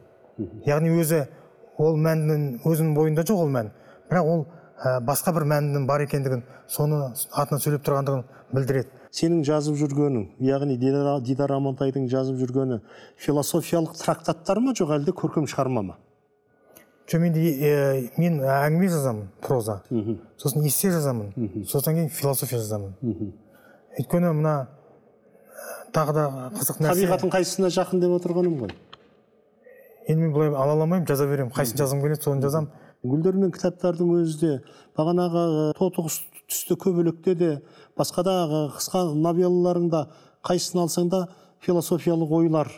Яғни 0.66 0.90
өзі 0.98 1.26
ол 1.78 1.96
мәннің 1.96 2.64
өзінің 2.66 2.96
бойында 2.96 3.24
жоқ 3.28 3.44
ол 3.44 3.52
мән. 3.54 3.70
Бірақ 4.10 4.32
ол 4.32 4.44
ә, 4.82 4.98
басқа 5.00 5.36
бір 5.36 5.46
мәнінің 5.54 5.86
бар 5.86 6.02
екендігін 6.08 6.42
соны 6.66 7.04
атынан 7.30 7.62
сөйлеп 7.62 7.86
тұрғандығын 7.86 8.26
білдіреді. 8.52 9.01
Сенің 9.12 9.42
жазып 9.44 9.76
жүргенің 9.76 10.26
яғни 10.40 10.78
дидар, 10.80 11.20
дидар 11.20 11.52
амантайдың 11.58 12.08
жазып 12.08 12.38
жүргені 12.40 12.80
философиялық 13.20 13.98
трактаттар 14.00 14.60
ма 14.64 14.72
жоқ 14.78 14.94
әлде 14.96 15.12
көркем 15.12 15.48
шығарма 15.50 15.82
ма? 15.90 15.96
Жоқ 17.10 17.20
мен, 17.20 17.34
ә, 17.36 18.08
мен 18.16 18.38
әңгіме 18.40 18.88
жазамын 18.88 19.26
проза. 19.42 19.82
Сосын 20.40 20.64
эссе 20.64 20.92
жазамын. 20.94 21.32
Содан 21.68 21.98
кейін 21.98 22.08
философия 22.08 22.60
жазамын. 22.62 22.94
Өйткені 23.98 24.32
мына 24.38 24.54
тағы 25.92 26.14
да 26.16 26.28
қызық 26.56 26.80
нәрсе 26.80 26.94
табиғаттың 26.94 27.34
қайсысына 27.34 27.72
жақын 27.74 28.00
деп 28.00 28.16
отырғаным 28.16 28.54
ғой. 28.62 28.72
Енді 30.06 30.22
мен 30.22 30.32
былай 30.32 30.54
ала 30.54 30.72
алмаймын 30.72 31.04
жаза 31.10 31.26
беремін. 31.28 31.52
Қайсысын 31.52 31.82
жазғым 31.82 32.06
келеді 32.06 32.24
соны 32.24 32.46
жазамын 32.46 32.70
гүлдер 33.02 33.36
мен 33.36 33.52
кітаптардың 33.52 34.14
өзі 34.22 34.38
де 34.40 34.52
бағанағы 34.96 35.72
тотықұс 35.78 36.20
түсті 36.52 36.76
көбелекте 36.84 37.34
де 37.34 37.50
басқа 37.98 38.24
да 38.26 38.36
қысқа 38.76 39.08
новеллаларыңда 39.16 40.04
қайсысын 40.44 40.84
алсаң 40.84 41.08
да 41.12 41.26
философиялық 41.64 42.36
ойлар 42.42 42.70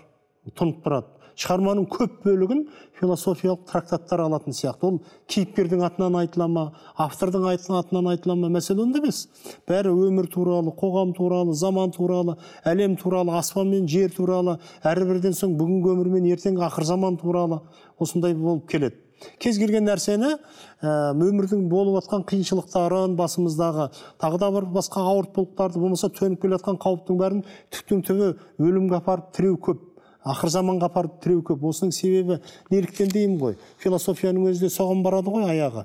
тұнып 0.54 0.80
тұрады. 0.84 1.10
Шығарманың 1.34 1.88
көп 1.90 2.20
бөлігін 2.22 2.60
философиялық 3.00 3.64
трактаттар 3.66 4.20
алатын 4.22 4.54
сияқты. 4.54 4.86
Ол 4.86 5.00
кейіпкердің 5.26 5.82
атынан 5.82 6.14
айтыла 6.20 6.46
ма 6.46 6.64
автордың 6.94 7.48
атынан 7.50 8.12
айтыла 8.12 8.36
ма 8.38 8.52
мәселе 8.54 8.84
онда 8.84 9.00
емес. 9.02 9.24
Бәрі 9.66 9.90
өмір 9.90 10.28
туралы 10.30 10.70
қоғам 10.78 11.10
туралы 11.16 11.56
заман 11.58 11.90
туралы 11.90 12.36
әлем 12.64 12.94
туралы 13.00 13.34
аспан 13.34 13.72
мен 13.72 13.88
жер 13.90 14.14
туралы 14.14 14.60
әрбірден 14.86 15.34
соң 15.34 15.58
бүгінгі 15.58 15.96
өмір 15.96 16.12
мен 16.14 16.30
ертеңгі 16.36 16.68
ақыр 16.68 16.86
заман 16.86 17.18
туралы 17.18 17.64
осындай 17.98 18.34
болып 18.34 18.68
келеді. 18.70 19.03
Кез 19.38 19.58
келген 19.58 19.86
нәрсені 19.88 20.34
ә, 20.34 21.14
өмірдің 21.14 21.68
болып 21.70 22.00
жатқан 22.02 22.26
қиыншылықтарын 22.28 23.16
басымыздағы 23.18 23.88
тағы 24.20 24.40
да 24.42 24.50
бір 24.54 24.68
басқа 24.74 25.06
ауыртпалықтарды 25.14 25.80
болмаса 25.80 26.10
төніп 26.12 26.42
келе 26.42 26.58
жатқан 26.58 26.80
қауіптің 26.82 27.20
бәрін 27.20 27.42
түптің 27.74 28.06
түбі 28.10 28.30
өлімге 28.60 29.00
апарып 29.00 29.32
тіреу 29.36 29.58
көп 29.58 29.90
ақыр 30.24 30.50
заманға 30.52 30.88
апарып 30.88 31.18
тіреу 31.22 31.42
көп. 31.44 31.64
Осының 31.68 31.92
себебі 31.92 32.38
неліктен 32.72 33.10
деймін 33.12 33.38
ғой? 33.40 33.56
Философияның 33.82 34.48
өзі 34.50 34.66
де 34.66 34.70
соған 34.72 35.02
барады 35.04 35.32
ғой 35.32 35.50
аяғы. 35.52 35.84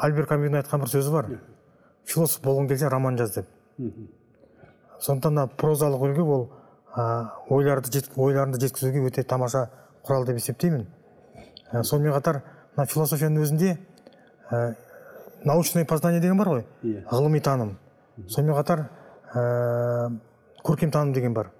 Альбер 0.00 0.28
камюдің 0.30 0.62
айтқан 0.62 0.82
бір 0.82 0.92
сөзі 0.92 1.12
бар. 1.12 1.28
Философ 2.08 2.42
болғың 2.44 2.70
келсе 2.70 2.88
роман 2.92 3.18
жаз 3.20 3.34
деп. 3.36 3.50
Сондықтан 5.00 5.34
мына 5.36 5.46
прозалық 5.60 6.06
үлгі 6.08 6.24
ол 6.24 6.46
ойларды 7.52 8.02
ойларыңды 8.16 8.62
жеткізуге 8.64 9.04
өте 9.10 9.24
тамаша 9.28 9.66
құрал 10.06 10.24
деп 10.24 10.40
есептеймін. 10.40 10.86
Сонымен 11.82 12.16
қатар 12.16 12.40
мына 12.76 12.86
философияның 12.86 13.42
өзінде 13.42 13.76
ә, 14.52 14.74
научное 15.44 15.84
познание 15.84 16.20
деген 16.20 16.36
бар 16.38 16.48
ғой. 16.48 16.64
Иә. 16.82 17.04
ғылыми 17.10 17.40
таным. 17.40 17.78
Сонымен 18.28 18.56
қатар 18.58 18.86
ә, 19.34 20.18
көркем 20.64 20.90
таным 20.92 21.12
деген 21.14 21.34
бар. 21.34 21.50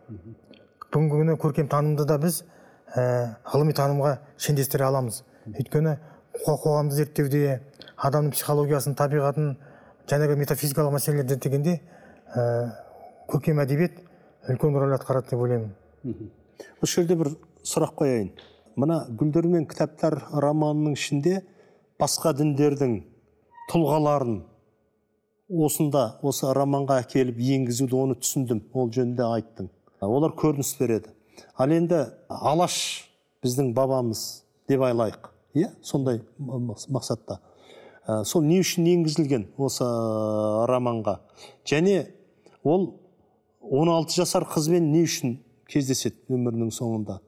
Бүгінгі 0.93 1.17
күні 1.21 1.37
көркем 1.41 1.69
танымды 1.69 2.05
да 2.09 2.19
біз 2.19 2.43
ә, 2.97 3.37
ғылыми 3.53 3.75
танымға 3.77 4.19
шендестіре 4.39 4.85
аламыз. 4.87 5.23
Өйткені 5.47 5.97
қо- 6.47 6.59
қоғамды 6.63 6.97
зерттеуде 6.97 7.61
адамның 7.97 8.33
психологиясын 8.37 8.97
табиғатын 8.97 9.57
жаңағы 10.09 10.37
метафизикалық 10.41 10.97
мәселелерді 10.97 11.35
зерттегенде 11.37 11.81
ә, 12.35 12.73
көркем 13.29 13.61
әдебиет 13.63 14.01
үлкен 14.49 14.77
рөл 14.79 14.95
атқарады 14.97 15.31
деп 15.31 15.41
ойлаймын. 15.41 15.73
Осы 16.83 17.01
жерде 17.03 17.17
бір 17.17 17.33
сұрақ 17.67 17.95
қояйын. 17.99 18.31
Мына 18.77 19.07
гүлдер 19.09 19.47
мен 19.49 19.65
кітаптар 19.69 20.19
романының 20.33 20.97
ішінде 20.99 21.41
басқа 22.01 22.35
діндердің 22.37 22.99
тұлғаларын 23.73 24.43
осында 25.67 26.05
осы 26.27 26.51
романға 26.57 27.01
әкеліп 27.05 27.39
енгізуді 27.57 27.97
оны 27.97 28.17
түсіндім 28.21 28.61
ол 28.77 28.91
жөнінде 28.93 29.25
айттың 29.25 29.71
олар 30.05 30.35
көрініс 30.37 30.75
береді. 30.79 31.13
Ал 31.57 31.73
енді 31.73 32.03
алаш 32.29 32.77
біздің 33.45 33.73
бабамыз 33.77 34.23
деп 34.69 34.85
алайық 34.85 35.31
иә 35.57 35.71
сондай 35.83 36.21
мақсатта. 36.39 37.41
Ә, 38.07 38.25
сол 38.25 38.45
не 38.45 38.61
үшін 38.61 38.87
енгізілген 38.93 39.49
осы 39.57 39.85
ә, 39.85 40.67
романға? 40.69 41.21
Және 41.67 42.11
ол 42.63 42.93
16 43.63 44.21
жасар 44.21 44.47
қызбен 44.47 44.93
не 44.93 45.07
үшін 45.07 45.39
кездеседі 45.71 46.37
өмірінің 46.37 46.71
соңында? 46.75 47.21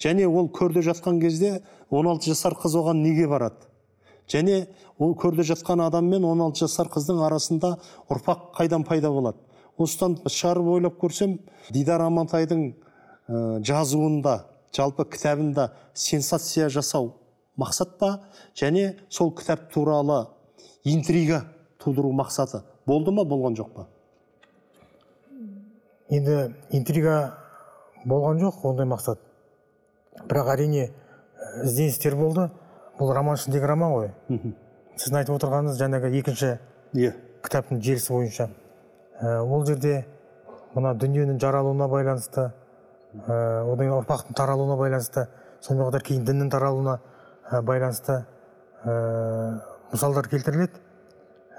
Және 0.00 0.26
ол 0.26 0.48
көрде 0.48 0.82
жатқан 0.82 1.20
кезде 1.20 1.62
16 1.90 2.30
жасар 2.30 2.54
қыз 2.54 2.76
оған 2.80 3.02
неге 3.02 3.26
барады? 3.28 3.66
Және 4.28 4.66
ол 4.98 5.14
көрде 5.14 5.44
жатқан 5.44 5.82
адам 5.84 6.08
мен 6.08 6.24
16 6.24 6.64
жасар 6.64 6.88
қыздың 6.88 7.20
арасында 7.26 7.76
ұрпақ 8.08 8.54
қайдан 8.56 8.84
пайда 8.84 9.10
болады? 9.12 9.38
Осыдан 9.78 10.16
шығарып 10.24 10.70
ойлап 10.76 10.98
көрсем 11.00 11.38
дидар 11.70 12.00
амантайдың 12.06 12.62
ә, 12.70 13.60
жазуында 13.60 14.44
жалпы 14.74 15.04
кітабында 15.04 15.72
сенсация 15.94 16.68
жасау 16.68 17.12
мақсат 17.58 17.98
па? 17.98 18.20
Және 18.56 18.94
сол 19.08 19.34
кітап 19.34 19.70
туралы 19.72 20.26
интрига 20.84 21.44
тудыру 21.78 22.12
мақсаты 22.12 22.62
болды 22.86 23.12
ма 23.12 23.24
болған 23.28 23.58
жоқ 23.58 23.74
па? 23.74 23.86
Енді 26.08 26.54
интрига 26.70 27.34
болған 28.06 28.40
жоқ 28.40 28.64
ондай 28.70 28.86
мақсат 28.86 29.20
бірақ 30.22 30.50
әрине 30.54 30.88
ә, 30.88 31.64
ізденістер 31.64 32.16
болды. 32.16 32.48
Бұл 32.98 33.14
роман 33.14 33.38
ішіндегі 33.38 33.66
роман 33.66 33.92
ғой. 33.94 34.10
Сіздің 34.96 35.20
айтып 35.20 35.34
отырғаныңыз 35.38 35.78
жаңағы 35.80 36.10
екінші 36.20 36.50
иә. 36.94 37.14
кітаптың 37.42 37.80
желісі 37.82 38.12
бойынша. 38.12 38.48
Ә, 39.20 39.40
ол 39.42 39.64
жерде 39.66 40.04
мына 40.74 40.94
дүниенің 40.94 41.40
жаралуына 41.42 41.88
байланысты 41.88 42.52
ә, 43.26 43.64
одан 43.66 43.82
кейін 43.82 43.96
ұрпақтың 43.98 44.38
таралуына 44.38 44.76
байланысты 44.78 45.26
сонымен 45.60 45.90
қатар 45.90 46.06
кейін 46.06 46.24
діннің 46.28 46.50
таралуына 46.54 47.00
ә, 47.50 47.62
байланысты 47.62 48.24
ә, 48.84 49.60
мысалдар 49.92 50.28
келтіріледі. 50.30 50.80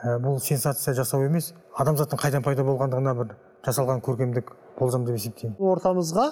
Ә, 0.04 0.18
бұл 0.20 0.40
сенсация 0.40 0.94
жасау 0.94 1.28
емес 1.28 1.54
адамзаттың 1.76 2.20
қайдан 2.20 2.44
пайда 2.44 2.64
болғандығына 2.68 3.14
бір 3.20 3.36
жасалған 3.66 4.02
көркемдік 4.06 4.52
болжам 4.80 5.06
деп 5.08 5.16
есептеймін. 5.20 5.56
Ортамызға 5.60 6.32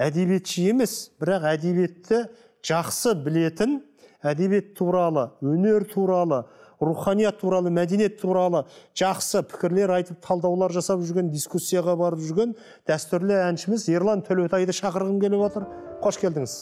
әдебиетші 0.00 0.68
емес 0.72 0.94
бірақ 1.22 1.46
әдебиетті 1.54 2.24
жақсы 2.64 3.14
білетін 3.24 3.80
әдебиет 4.24 4.74
туралы 4.78 5.28
өнер 5.44 5.86
туралы 5.90 6.44
руханият 6.80 7.38
туралы 7.40 7.70
мәдениет 7.70 8.18
туралы 8.20 8.64
жақсы 8.98 9.44
пікірлер 9.50 9.92
айтып 9.98 10.20
талдаулар 10.24 10.72
жасап 10.74 11.02
жүрген 11.04 11.30
дискуссияға 11.32 11.96
барып 12.00 12.22
жүрген 12.24 12.54
дәстүрлі 12.88 13.38
әншіміз 13.50 13.88
ерлан 13.94 14.24
төлеутайды 14.26 14.74
шақырғым 14.74 15.20
келіп 15.22 15.46
отыр. 15.48 15.68
Қош 16.02 16.18
келдіңіз. 16.22 16.56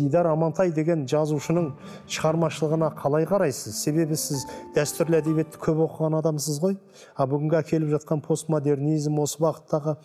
Дидар 0.00 0.26
амантай 0.32 0.72
деген 0.74 1.04
жазушының 1.10 1.70
шығармашылығына 2.10 2.90
қалай 2.98 3.28
қарайсыз? 3.28 3.76
Себебі 3.76 4.16
сіз 4.18 4.46
дәстүрлі 4.74 5.20
әдебиетті 5.20 5.60
көп 5.60 5.84
оқыған 5.86 6.18
адамсыз 6.18 6.58
ғой. 6.64 6.76
А 7.14 7.28
бүгінгі 7.30 7.60
әкеліп 7.60 7.94
жатқан 7.94 8.24
постмодернизм 8.24 9.20
осы 9.22 9.40
бағыттағы 9.44 9.98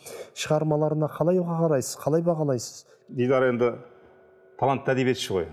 шығармаларына 0.43 1.09
қалай 1.15 1.39
қарайсыз? 1.39 1.99
Қалай 2.03 2.25
бағалайсыз? 2.27 2.85
Дидар 3.09 3.49
енді 3.49 3.75
талантты 4.59 4.93
әдебиетші 4.95 5.39
ғой. 5.39 5.47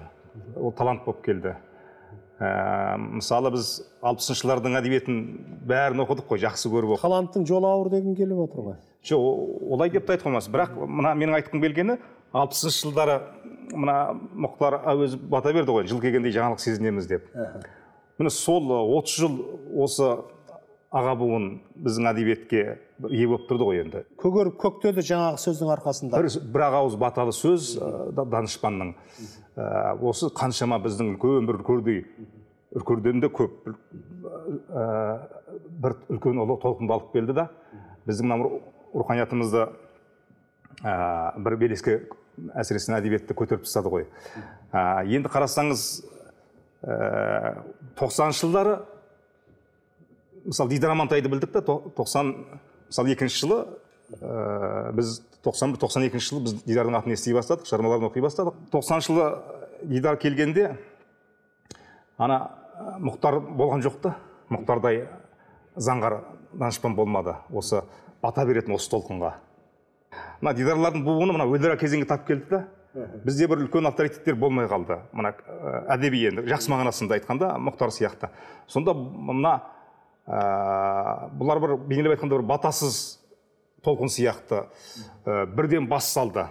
Ол 0.57 0.73
талант 0.75 1.05
болып 1.07 1.23
келді. 1.25 1.57
Ә, 2.43 2.97
мысалы 2.99 3.53
біз 3.55 3.69
алпысыншы 4.03 4.43
жылдардың 4.43 4.75
әдебиетін 4.81 5.19
бәрін 5.69 6.03
оқыдық 6.03 6.27
қой 6.33 6.41
жақсы 6.43 6.73
көріп 6.73 6.97
оқыдық. 6.97 7.05
Таланттың 7.05 7.45
жолы 7.47 7.69
ауыр 7.69 7.93
дегім 7.93 8.17
келіп 8.19 8.41
отыр 8.49 8.65
ғой. 8.67 8.79
Жоқ 9.07 9.23
олай 9.77 9.93
деп 9.95 10.09
те 10.09 10.17
айтуға 10.17 10.33
болмас. 10.33 10.49
Бірақ 10.51 10.75
мына 10.75 11.13
менің 11.21 11.37
айтқым 11.39 11.63
келгені 11.63 11.99
алпысыншы 12.33 12.89
жылдары 12.89 13.21
мына 13.73 13.97
мұхтар 14.35 14.81
әуезов 14.93 15.23
бата 15.31 15.53
берді 15.55 15.73
ғой 15.77 15.87
жыл 15.91 16.01
келгендей 16.03 16.35
жаңалық 16.35 16.61
сезінеміз 16.63 17.07
деп. 17.11 17.29
Міне 18.19 18.31
сол 18.31 18.69
отыз 18.99 19.15
жыл 19.23 19.39
осы 19.85 20.09
аға 20.93 21.15
буын 21.17 21.47
біздің 21.81 22.09
әдебиетке 22.11 22.63
ие 23.09 23.27
болып 23.31 23.47
тұрды 23.49 23.65
ғой 23.65 23.81
енді. 23.85 24.03
Көгеріп 24.21 24.59
көктеді 24.61 25.01
жаңағы 25.09 25.41
сөздің 25.41 25.71
арқасында. 25.79 26.21
Бір, 26.21 26.29
бір 26.53 26.65
ақ 26.69 26.77
ауыз 26.83 26.99
баталы 27.01 27.33
сөз 27.33 27.71
ә, 27.81 28.13
да- 28.13 28.27
данышпанның. 28.37 28.93
Ә, 29.57 29.97
осы 30.05 30.29
қаншама 30.37 30.79
біздің 30.85 31.15
үлкен 31.15 31.49
бір 31.49 31.63
үркердей 31.63 32.05
үркерден 32.77 33.21
де 33.25 33.29
көп 33.33 33.73
ә, 34.69 35.19
бір 35.83 35.97
үлкен 36.13 36.45
ұлы 36.45 36.59
толқынды 36.63 36.93
алып 36.95 37.11
келді 37.17 37.35
да. 37.41 37.49
Біздің 38.07 38.29
мына 38.29 38.39
ру- 38.45 38.61
руханиятымызды 38.93 39.65
ә, 40.85 41.39
бір 41.41 41.57
белеске 41.57 42.03
әсіресе 42.59 42.95
әдебиетті 42.97 43.35
көтеріп 43.37 43.67
тастады 43.67 43.93
ғой. 43.93 44.07
Ә, 44.73 45.05
енді 45.07 45.31
қарасаңыз 45.33 45.85
ә, 46.83 47.63
тоқсаныншы 47.99 48.47
жылдары 48.47 48.79
мысалы 50.45 50.71
дидар 50.75 50.91
амантайды 50.95 51.29
білдік 51.31 51.53
та 51.53 51.63
то- 51.63 51.93
тоқсан 51.97 52.35
мысалы 52.89 53.13
екінші 53.15 53.39
жылы 53.45 53.59
ә, 54.21 54.93
біз 54.93 55.21
91 55.45 55.79
тоқсан 55.83 56.07
екінші 56.07 56.29
жылы 56.35 56.43
біз 56.47 56.57
дидардың 56.67 56.99
атын 56.99 57.15
ести 57.17 57.33
бастадық 57.35 57.67
шығармаларын 57.67 58.09
оқи 58.11 58.23
бастадық. 58.23 58.59
Тоқсаныншы 58.73 59.13
жылы 59.13 59.27
дидар 59.83 60.17
келгенде 60.17 60.77
ана 62.19 62.51
мұхтар 63.03 63.41
болған 63.41 63.83
жоқ 63.83 64.01
та. 64.03 64.17
Мұхтардай 64.53 65.07
заңғар 65.77 66.21
данышпан 66.53 66.95
болмады 66.95 67.37
осы 67.51 67.83
бата 68.23 68.45
беретін 68.47 68.75
осы 68.77 68.91
толқынға. 68.93 69.33
Мына 70.43 70.55
дидарлардың 70.59 71.05
буыны 71.07 71.37
мына 71.39 71.47
өліра 71.47 71.79
кезеңге 71.81 72.09
тап 72.11 72.27
келді 72.27 72.49
да 72.51 72.65
бізде 73.25 73.47
бір 73.49 73.63
үлкен 73.65 73.87
авторитеттер 73.89 74.37
болмай 74.37 74.67
қалды. 74.69 74.99
Мына 75.17 75.33
ә, 75.33 75.85
әдеби 75.95 76.27
енді 76.29 76.45
жақсы 76.51 76.73
мағынасында 76.73 77.17
айтқанда 77.17 77.55
мұхтар 77.63 77.93
сияқты. 77.95 78.29
Сонда 78.69 78.93
мына 78.93 79.55
ә, 80.27 81.31
бұлар 81.39 81.63
бір 81.63 81.77
бейнелеп 81.87 82.19
айтқанда 82.19 82.41
бір 82.41 82.47
батасыз 82.51 82.99
толқын 83.87 84.13
сияқты 84.13 84.67
ә, 85.25 85.47
бірден 85.47 85.89
бас 85.89 86.11
салды. 86.13 86.45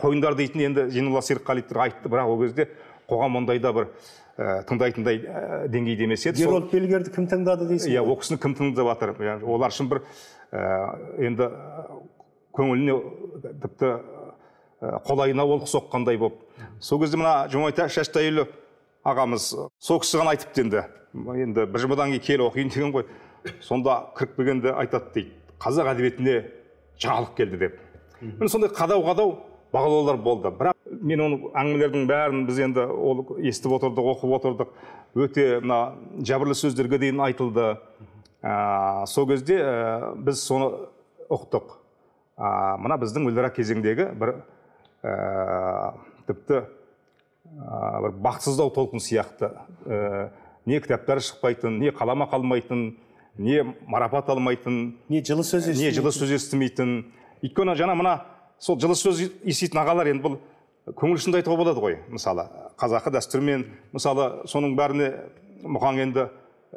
Қойындар 0.00 0.38
дейтін 0.38 0.70
енді 0.70 0.88
зейнолла 0.94 1.20
серікқалиевтер 1.26 1.82
айтты 1.84 2.08
бірақ 2.08 2.32
ол 2.32 2.40
кезде 2.46 2.70
қоғам 3.10 3.42
ондайда 3.42 3.72
бір 3.76 3.92
ә, 4.38 4.62
тыңдайтындай 4.70 5.20
ә, 5.20 5.68
деңгейде 5.68 6.08
емес 6.08 6.24
еді. 6.24 6.46
Герольд 6.46 6.72
бельгерді 6.72 7.12
кім 7.12 7.28
тыңдады 7.28 7.68
дейсің? 7.68 7.92
Иә 7.92 8.00
ол 8.00 8.16
кісіні 8.16 8.40
кім 8.40 8.56
тыңдап 8.56 8.94
жатыр 8.94 9.44
олар 9.44 9.76
үшін 9.76 9.92
бір 9.92 10.02
ә, 10.50 10.64
енді 11.20 11.52
көңіліне 12.56 12.96
тіпті 13.62 13.92
қолайына 15.06 15.46
олқы 15.46 15.70
соққандай 15.70 16.18
болып 16.20 16.42
сол 16.80 17.00
кезде 17.00 17.20
мына 17.20 17.46
жұмабай 17.52 17.88
шаштайұлы 17.92 18.46
ағамыз 19.06 19.48
сол 19.78 20.00
кісі 20.02 20.20
ғана 20.20 20.34
айтыпты 20.34 20.64
енді. 20.64 20.84
Енді 21.14 21.66
бір 21.70 21.84
жұмадан 21.84 22.12
кейін 22.12 22.24
кел 22.26 22.46
оқиын 22.48 22.72
деген 22.74 22.92
ғой. 22.94 23.06
Сонда 23.62 24.00
кіріп 24.18 24.36
келгенде 24.36 24.72
айтады 24.74 25.12
дейді 25.14 25.34
қазақ 25.62 25.92
әдебиетіне 25.92 26.36
жаңалық 27.00 27.36
келді 27.38 27.60
деп. 27.60 27.78
Міне 28.20 28.48
сондай 28.50 28.72
қадау 28.74 29.04
қадау 29.06 29.32
бағалаулар 29.72 30.18
болды. 30.20 30.50
Бірақ 30.50 30.76
мен 31.02 31.22
оның 31.22 31.46
әңгімелердің 31.54 32.06
бәрін 32.10 32.44
біз 32.48 32.60
енді 32.66 32.86
ол 32.90 33.24
естіп 33.38 33.76
отырдық 33.78 34.10
оқып 34.16 34.36
отырдық. 34.40 34.74
Өте 35.16 35.46
мына 35.62 35.80
жәбірлі 36.20 36.56
сөздерге 36.58 36.98
дейін 37.00 37.22
айтылды. 37.24 37.76
Ә, 38.42 39.06
сол 39.06 39.26
кезде 39.30 39.60
ә, 39.62 40.14
біз 40.16 40.42
соны 40.42 40.72
ұқтық. 41.32 41.78
Ә, 42.36 42.76
мына 42.80 42.98
біздің 43.00 43.26
өліра 43.30 43.50
кезеңдегі 43.54 44.10
бір 44.18 44.34
ә, 45.02 45.92
тіпті 46.28 46.60
ә, 46.62 46.68
бір 48.04 48.16
бақытсыздау 48.20 48.72
толқын 48.76 49.02
сияқты. 49.02 49.52
Ә, 49.86 50.28
не 50.66 50.80
кітаптар 50.82 51.22
шықпайтын 51.22 51.78
не 51.80 51.92
қалама 51.94 52.28
қалмайтын 52.30 52.88
не 53.38 53.62
марапат 53.86 54.28
алмайтын 54.32 54.96
не 55.08 55.22
жылы 55.24 55.44
сөз 55.46 55.68
не 55.72 55.90
жылы 55.94 56.12
сөз 56.12 56.34
естімейтін. 56.36 56.98
Өйткені 57.44 57.76
жаңа 57.78 57.96
мына 57.96 58.14
сол 58.58 58.78
жылы 58.80 58.96
сөз 58.98 59.22
еститін 59.44 59.82
ағалар 59.82 60.10
енді 60.12 60.24
бұл 60.24 60.38
көңіл 60.96 61.20
ұшында 61.20 61.40
айтуға 61.40 61.60
болады 61.60 61.82
ғой 61.82 62.00
мысалы. 62.12 62.48
Қазақы 62.80 63.12
дәстүрмен 63.14 63.66
мысалы 63.94 64.46
соның 64.50 64.76
бәріне 64.78 65.12
мұқаң 65.64 66.00
енді 66.04 66.28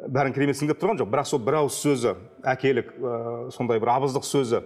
бәрін 0.08 0.34
кереметсің 0.36 0.70
деп 0.70 0.80
тұрған 0.80 1.00
жоқ. 1.00 1.10
Бірақ 1.10 1.28
сол 1.28 1.42
бір 1.44 1.60
ауыз 1.62 1.80
сөзі 1.80 2.14
әкелік 2.46 2.92
ә, 2.94 3.50
сондай 3.54 3.80
бір 3.82 3.94
абыздық 3.96 4.24
сөзі 4.28 4.62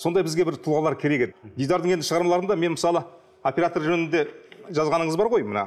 сондай 0.00 0.24
бізге 0.24 0.46
бір 0.48 0.56
тұлғалар 0.64 0.96
керек 1.00 1.26
еді. 1.28 1.52
Дидардың 1.58 1.96
енді 1.98 2.06
шығармаларында 2.08 2.56
мен 2.56 2.74
мысалы 2.76 3.02
оператор 3.44 3.84
жөнінде 3.84 4.26
жазғаныңыз 4.72 5.18
бар 5.20 5.28
ғой 5.32 5.44
мына. 5.44 5.66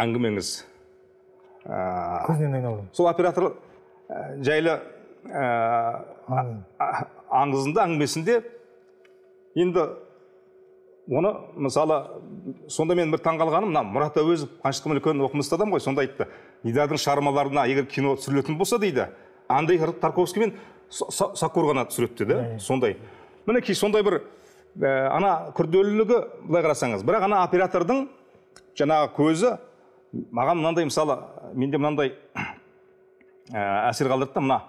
Әңгімеңіз. 0.00 0.50
Ә, 1.66 1.78
көзінен 2.26 2.54
айналдым 2.56 2.86
сол 2.96 3.08
оператор 3.10 3.50
ә, 4.08 4.20
жайлы 4.40 4.78
ә, 5.28 5.48
аңызында 7.30 7.84
әңгімесінде 7.84 8.38
енді 9.60 9.84
оны 11.10 11.32
мысалы 11.66 11.98
сонда 12.70 12.94
мен 12.96 13.12
бір 13.12 13.20
таңқалғаным 13.26 13.72
мына 13.74 13.82
мұрат 13.84 14.16
әуезов 14.22 14.52
қаншықтың 14.64 14.96
үлкен 14.96 15.22
оқымысты 15.26 15.58
адам 15.58 15.74
ғой 15.74 15.82
сонда 15.84 16.04
айтты. 16.06 16.26
Дидардың 16.64 17.00
шығармаларына 17.02 17.66
егер 17.68 17.86
кино 17.90 18.14
түсірілетін 18.16 18.56
болса 18.58 18.78
дейді 18.78 19.08
андрей 19.48 19.78
тарковский 20.00 20.46
мен 20.46 20.56
Са- 20.90 21.06
Са- 21.14 21.34
сакур 21.38 21.68
ғана 21.70 21.84
түсіреді 21.86 22.24
деді 22.24 22.58
сондай. 22.58 22.96
Мінекей 23.50 23.76
сондай 23.78 24.04
бір 24.06 24.20
ә, 24.20 25.10
ана 25.10 25.52
күрделілігі 25.56 26.20
былай 26.46 26.64
қарасаңыз. 26.64 27.04
Бірақ 27.06 27.26
ана 27.28 27.42
оператордың 27.46 28.06
жаңағы 28.78 29.12
көзі 29.16 29.54
маған 30.32 30.60
мынандай 30.60 30.88
мысалы 30.88 31.18
менде 31.54 31.78
мынандай 31.78 32.14
ә, 33.52 33.90
әсер 33.90 34.10
қалдырды 34.10 34.34
да 34.34 34.44
мына 34.44 34.60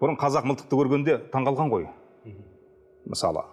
бұрын 0.00 0.18
қазақ 0.20 0.46
мылтықты 0.48 0.78
көргенде 0.78 1.18
таңқалған 1.34 1.72
ғой. 1.72 1.88
Мысалы 3.10 3.44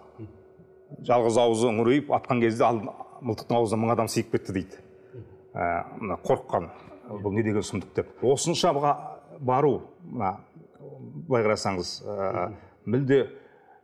жалғыз 1.04 1.38
аузы 1.38 1.68
үңірейіп 1.68 2.12
атқан 2.16 2.40
кезде 2.42 2.68
мылтықтың 3.20 3.58
аузына 3.58 3.82
мың 3.82 3.92
адам 3.92 4.08
сыйып 4.08 4.30
кетті 4.32 4.54
дейді. 4.56 4.78
Ә, 5.52 5.84
мына 5.98 6.16
қорыққан 6.24 6.68
бұл 7.22 7.34
не 7.34 7.42
деген 7.42 7.64
сұмдық 7.66 7.94
деп. 7.96 8.12
Осыншаға 8.22 8.94
бару 9.40 9.82
мына 10.02 10.36
былай 11.28 11.44
қарасаңыз 11.44 11.92
ә, 12.06 12.48
мүлде 12.86 13.26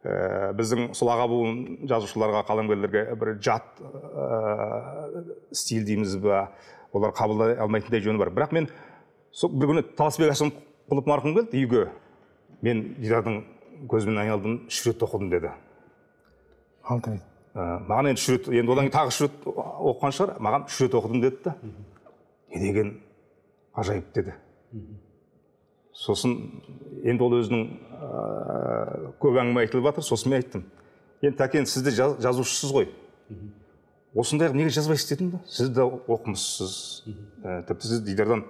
ә, 0.04 0.52
біздің 0.56 0.92
сол 0.94 1.10
аға 1.14 1.26
буын 1.32 1.88
жазушыларға 1.90 2.44
қаламгерлерге 2.48 3.04
бір 3.18 3.34
жат 3.42 3.80
ә, 3.80 5.24
стиль 5.52 5.84
дейміз 5.88 6.16
ба 6.22 6.46
олар 6.92 7.14
қабылдай 7.16 7.58
алмайтындай 7.58 8.04
жөні 8.04 8.20
бар. 8.20 8.32
Бірақ 8.36 8.54
мен 8.54 8.70
сол 9.32 9.52
бір 9.56 9.72
күні 9.72 9.86
таласбек 9.96 10.34
әшімқұлов 10.36 11.10
марқұм 11.10 11.38
келді 11.40 11.64
үйге. 11.64 11.84
Мен 12.64 12.86
дидардың 13.00 13.42
көзімен 13.90 14.24
айналдым 14.24 14.58
үш 14.68 14.84
рет 14.86 15.02
оқыдым 15.04 15.32
деді. 15.32 15.54
Алты 16.84 17.16
рет 17.16 17.30
Ә, 17.54 17.64
маған 17.86 18.08
енді 18.10 18.18
үш 18.18 18.28
рет 18.32 18.46
енді 18.50 18.72
одан 18.74 18.88
кейін 18.88 18.94
тағы 18.96 19.12
үш 19.12 19.20
рет 19.22 19.34
оқыған 19.46 20.14
шығар. 20.16 20.30
Маған 20.42 20.64
үш 20.66 20.78
рет 20.82 20.94
оқыдым 20.98 21.20
деді 21.22 21.36
да. 21.44 21.52
Не 22.50 22.58
деген 22.58 22.88
ғажайып 23.78 24.08
деді. 24.16 24.34
Сосын 25.94 26.34
енді 27.06 27.22
ол 27.24 27.36
өзінің 27.38 27.64
ә, 27.94 29.12
көп 29.22 29.38
әңгіме 29.42 29.64
айтылып 29.64 29.86
жатыр 29.90 30.06
сосын 30.06 30.32
мен 30.34 30.42
айттым. 30.42 30.64
Енді 31.22 31.38
тәкен 31.38 31.66
сіз 31.70 31.84
де 31.86 31.92
жаз- 31.94 32.18
жазушысыз 32.24 32.72
ғой. 32.74 32.88
Осындай 34.14 34.52
неге 34.54 34.70
жазбайсыз 34.74 35.08
дедім 35.10 35.30
да? 35.34 35.40
Сіз 35.46 35.70
де 35.74 35.82
оқымыссыз 35.82 36.74
ә, 37.44 37.62
тіпті 37.68 37.88
сіз 37.88 38.02
дидардан 38.06 38.44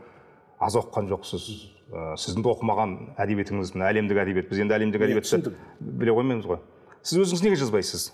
аз 0.60 0.76
оқыған 0.80 1.08
жоқсыз. 1.12 1.46
Ә, 1.92 2.16
сіздің 2.20 2.42
де 2.44 2.50
оқымаған 2.52 2.96
әдебиетіңіз 3.20 3.74
мына 3.76 3.90
әлемдік 3.92 4.18
әдебиет 4.24 4.48
біз 4.50 4.60
енді 4.64 4.74
әлемдік 4.78 5.04
әдебиетті 5.04 5.28
түсіндім. 5.28 5.56
біле 5.80 6.12
қоймаймыз 6.16 6.48
ғой. 6.48 6.60
Сіз 7.02 7.20
өзіңіз 7.24 7.44
неге 7.44 7.56
жазбайсыз? 7.60 8.10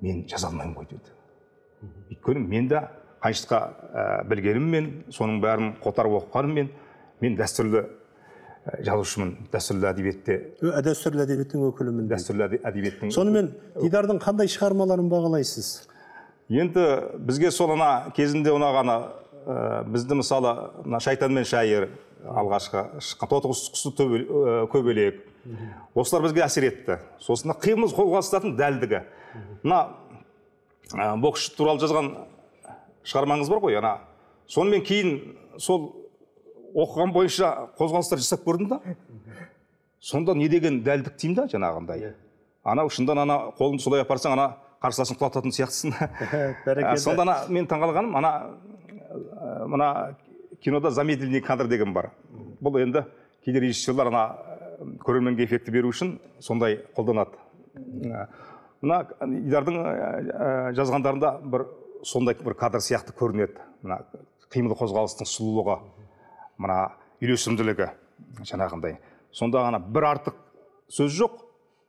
Мен 0.00 0.24
жаза 0.30 0.48
алмаймын 0.48 0.76
ғой 0.78 0.86
деді. 0.90 1.14
Өйткені 2.14 2.46
мен 2.46 2.68
де 2.70 2.82
қаншыққа 3.22 3.58
ә, 3.94 4.24
білгеніммен 4.30 4.90
соның 5.10 5.40
бәрін 5.42 5.72
қотарып 5.82 6.14
оқығаныммен 6.22 6.70
мен 7.20 7.36
дәстүрлі 7.38 7.84
жазушымын. 8.84 9.30
Дәстүрлі 9.52 9.86
әдебиетте. 9.90 10.34
Дәстүрлі 10.60 11.22
әдебиеттің 11.24 11.62
өкілімін 11.70 12.08
дәстүрлі 12.10 12.44
әде- 12.48 12.60
әдебиеттің 12.68 13.12
сонымен 13.14 13.52
дидардың 13.80 14.18
қандай 14.22 14.50
шығармаларын 14.52 15.08
бағалайсыз? 15.08 15.88
Енді 16.48 16.84
бізге 17.28 17.50
сол 17.52 17.72
ана 17.76 18.10
кезінде 18.16 18.50
ұнаған 18.54 18.88
ә, 18.92 19.84
бізді 19.88 20.16
мысалы 20.20 20.52
мына 20.84 21.00
шайтан 21.00 21.32
мен 21.32 21.44
шайыр 21.44 21.88
алғашқы 22.24 23.00
шыққан 23.04 23.28
тоты 23.30 23.50
құсы 23.52 23.92
көбелек 24.72 25.22
осылар 25.94 26.24
бізге 26.26 26.42
әсер 26.44 26.66
етті. 26.68 26.98
Сосын 27.20 27.52
қимыл 27.56 27.92
қозғалыстардың 27.92 28.56
дәлдігі. 28.58 29.02
Мына 29.62 29.80
ә, 30.92 31.16
боксшы 31.20 31.54
туралы 31.56 31.80
жазған 31.80 32.10
шығармаңыз 33.04 33.48
бар 33.48 33.60
ғой 33.64 33.78
ана. 33.80 33.98
Сонымен 34.48 34.84
кейін 34.84 35.14
сол 35.60 36.07
оқыған 36.74 37.12
бойынша 37.14 37.52
қозғалыстар 37.78 38.22
жасап 38.22 38.46
көрдім 38.46 38.72
да? 38.72 38.80
Сонда 40.00 40.34
не 40.34 40.48
деген 40.48 40.82
дәлдік 40.84 41.16
деймін 41.18 41.36
да 41.40 41.46
жаңағындай 41.52 42.12
анау 42.68 42.90
шындан 42.92 43.22
ана 43.24 43.38
қолыңды 43.58 43.82
солай 43.82 44.02
апарсаң 44.04 44.34
ана 44.36 44.48
қарсыласын 44.82 45.18
құлататын 45.18 45.54
сияқтысың 45.54 45.94
бәрекелді. 46.66 47.02
Сонда 47.02 47.24
ана 47.24 47.36
мен 47.50 47.66
таңғалғаным 47.70 48.16
ана 48.18 48.32
ә, 49.08 49.66
мына 49.66 49.88
кинода 50.62 50.90
замедленный 50.90 51.42
кадр 51.42 51.68
деген 51.70 51.94
бар. 51.94 52.12
Бұл 52.62 52.80
енді 52.82 53.04
кейде 53.44 53.62
режиссерлар 53.64 54.12
ана 54.12 54.24
ә, 54.28 54.92
көрерменге 55.04 55.46
эффекті 55.46 55.74
беру 55.74 55.92
үшін 55.92 56.18
сондай 56.44 56.80
қолданады. 56.96 57.40
Ә, 57.74 58.28
мына 58.82 59.02
идардың 59.24 59.80
ә, 59.82 60.50
жазғандарында 60.78 61.34
бір 61.42 61.66
сондай 62.06 62.38
бір 62.38 62.58
кадр 62.58 62.84
сияқты 62.84 63.16
көрінеді. 63.18 63.64
Мына 63.82 64.02
қимыл 64.52 64.76
қозғалыстың 64.78 65.28
сұлулығы. 65.28 65.80
Мына 66.58 66.78
үйлесімділігі 67.22 67.88
жаңағындай. 68.42 68.98
Сонда 69.32 69.64
ана 69.68 69.78
бір 69.78 70.08
артық 70.12 70.36
сөз 70.92 71.14
жоқ. 71.14 71.40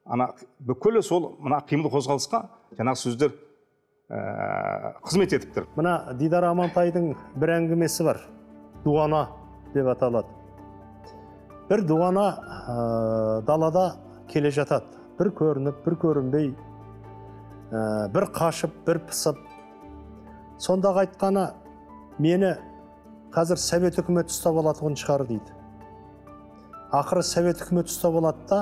Ана 0.09 0.31
бүкілі 0.65 1.01
сол 1.05 1.35
мына 1.39 1.61
қимыл 1.69 1.91
қозғалысқа 1.93 2.41
жаңағы 2.77 3.01
сөздер 3.01 3.33
ә, 4.09 4.95
қызмет 5.05 5.35
етіп 5.37 5.53
тұр. 5.55 5.67
Мына 5.77 6.13
дидар 6.17 6.47
амантайдың 6.49 7.11
бір 7.37 7.55
әңгімесі 7.59 8.05
бар. 8.07 8.23
Дуана 8.83 9.27
деп 9.73 9.89
аталады. 9.91 10.33
Бір 11.69 11.85
дуана 11.85 12.25
ә, 12.33 13.41
далада 13.45 13.85
келе 14.31 14.51
жатады. 14.51 14.97
Бір 15.19 15.33
көрініп 15.37 15.83
бір 15.85 15.97
көрінбей 16.01 16.49
ә, 17.69 18.09
бір 18.09 18.29
қашып 18.33 18.73
бір 18.87 19.03
пысып. 19.09 19.37
Сондағы 20.59 21.05
айтқаны 21.05 21.51
мені 22.17 22.55
қазір 23.33 23.59
совет 23.61 23.99
үкіметі 24.01 24.33
ұстап 24.33 24.57
алатын 24.61 24.95
шығар 24.97 25.25
дейді. 25.29 25.53
Ақыры 26.89 27.23
совет 27.23 27.61
үкіметі 27.61 27.93
ұстап 27.93 28.17
алады 28.17 28.45
да 28.49 28.61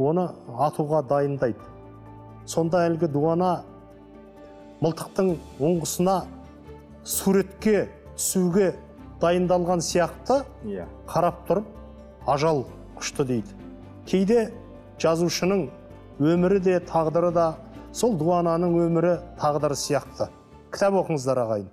оны 0.00 0.28
атуға 0.56 1.02
дайындайды. 1.08 1.60
Сонда 2.48 2.86
әлгі 2.88 3.10
дуана 3.12 3.60
мылтықтың 4.80 5.34
ұңғысына 5.60 6.16
суретке 7.04 7.88
түсуге 8.16 8.72
дайындалған 9.20 9.84
сияқты 9.84 10.40
иә. 10.64 10.86
қарап 11.06 11.44
тұрып 11.48 11.66
ажал 12.26 12.64
құшты 12.96 13.26
дейді. 13.28 13.52
Кейде 14.06 14.50
жазушының 14.98 15.68
өмірі 16.20 16.60
де 16.64 16.78
тағдыры 16.80 17.32
да 17.32 17.54
сол 17.92 18.16
дуананың 18.16 18.78
өмірі 18.86 19.18
тағдыры 19.40 19.76
сияқты. 19.76 20.30
Кітап 20.72 20.96
оқыңыздар 21.04 21.44
ағайын. 21.44 21.68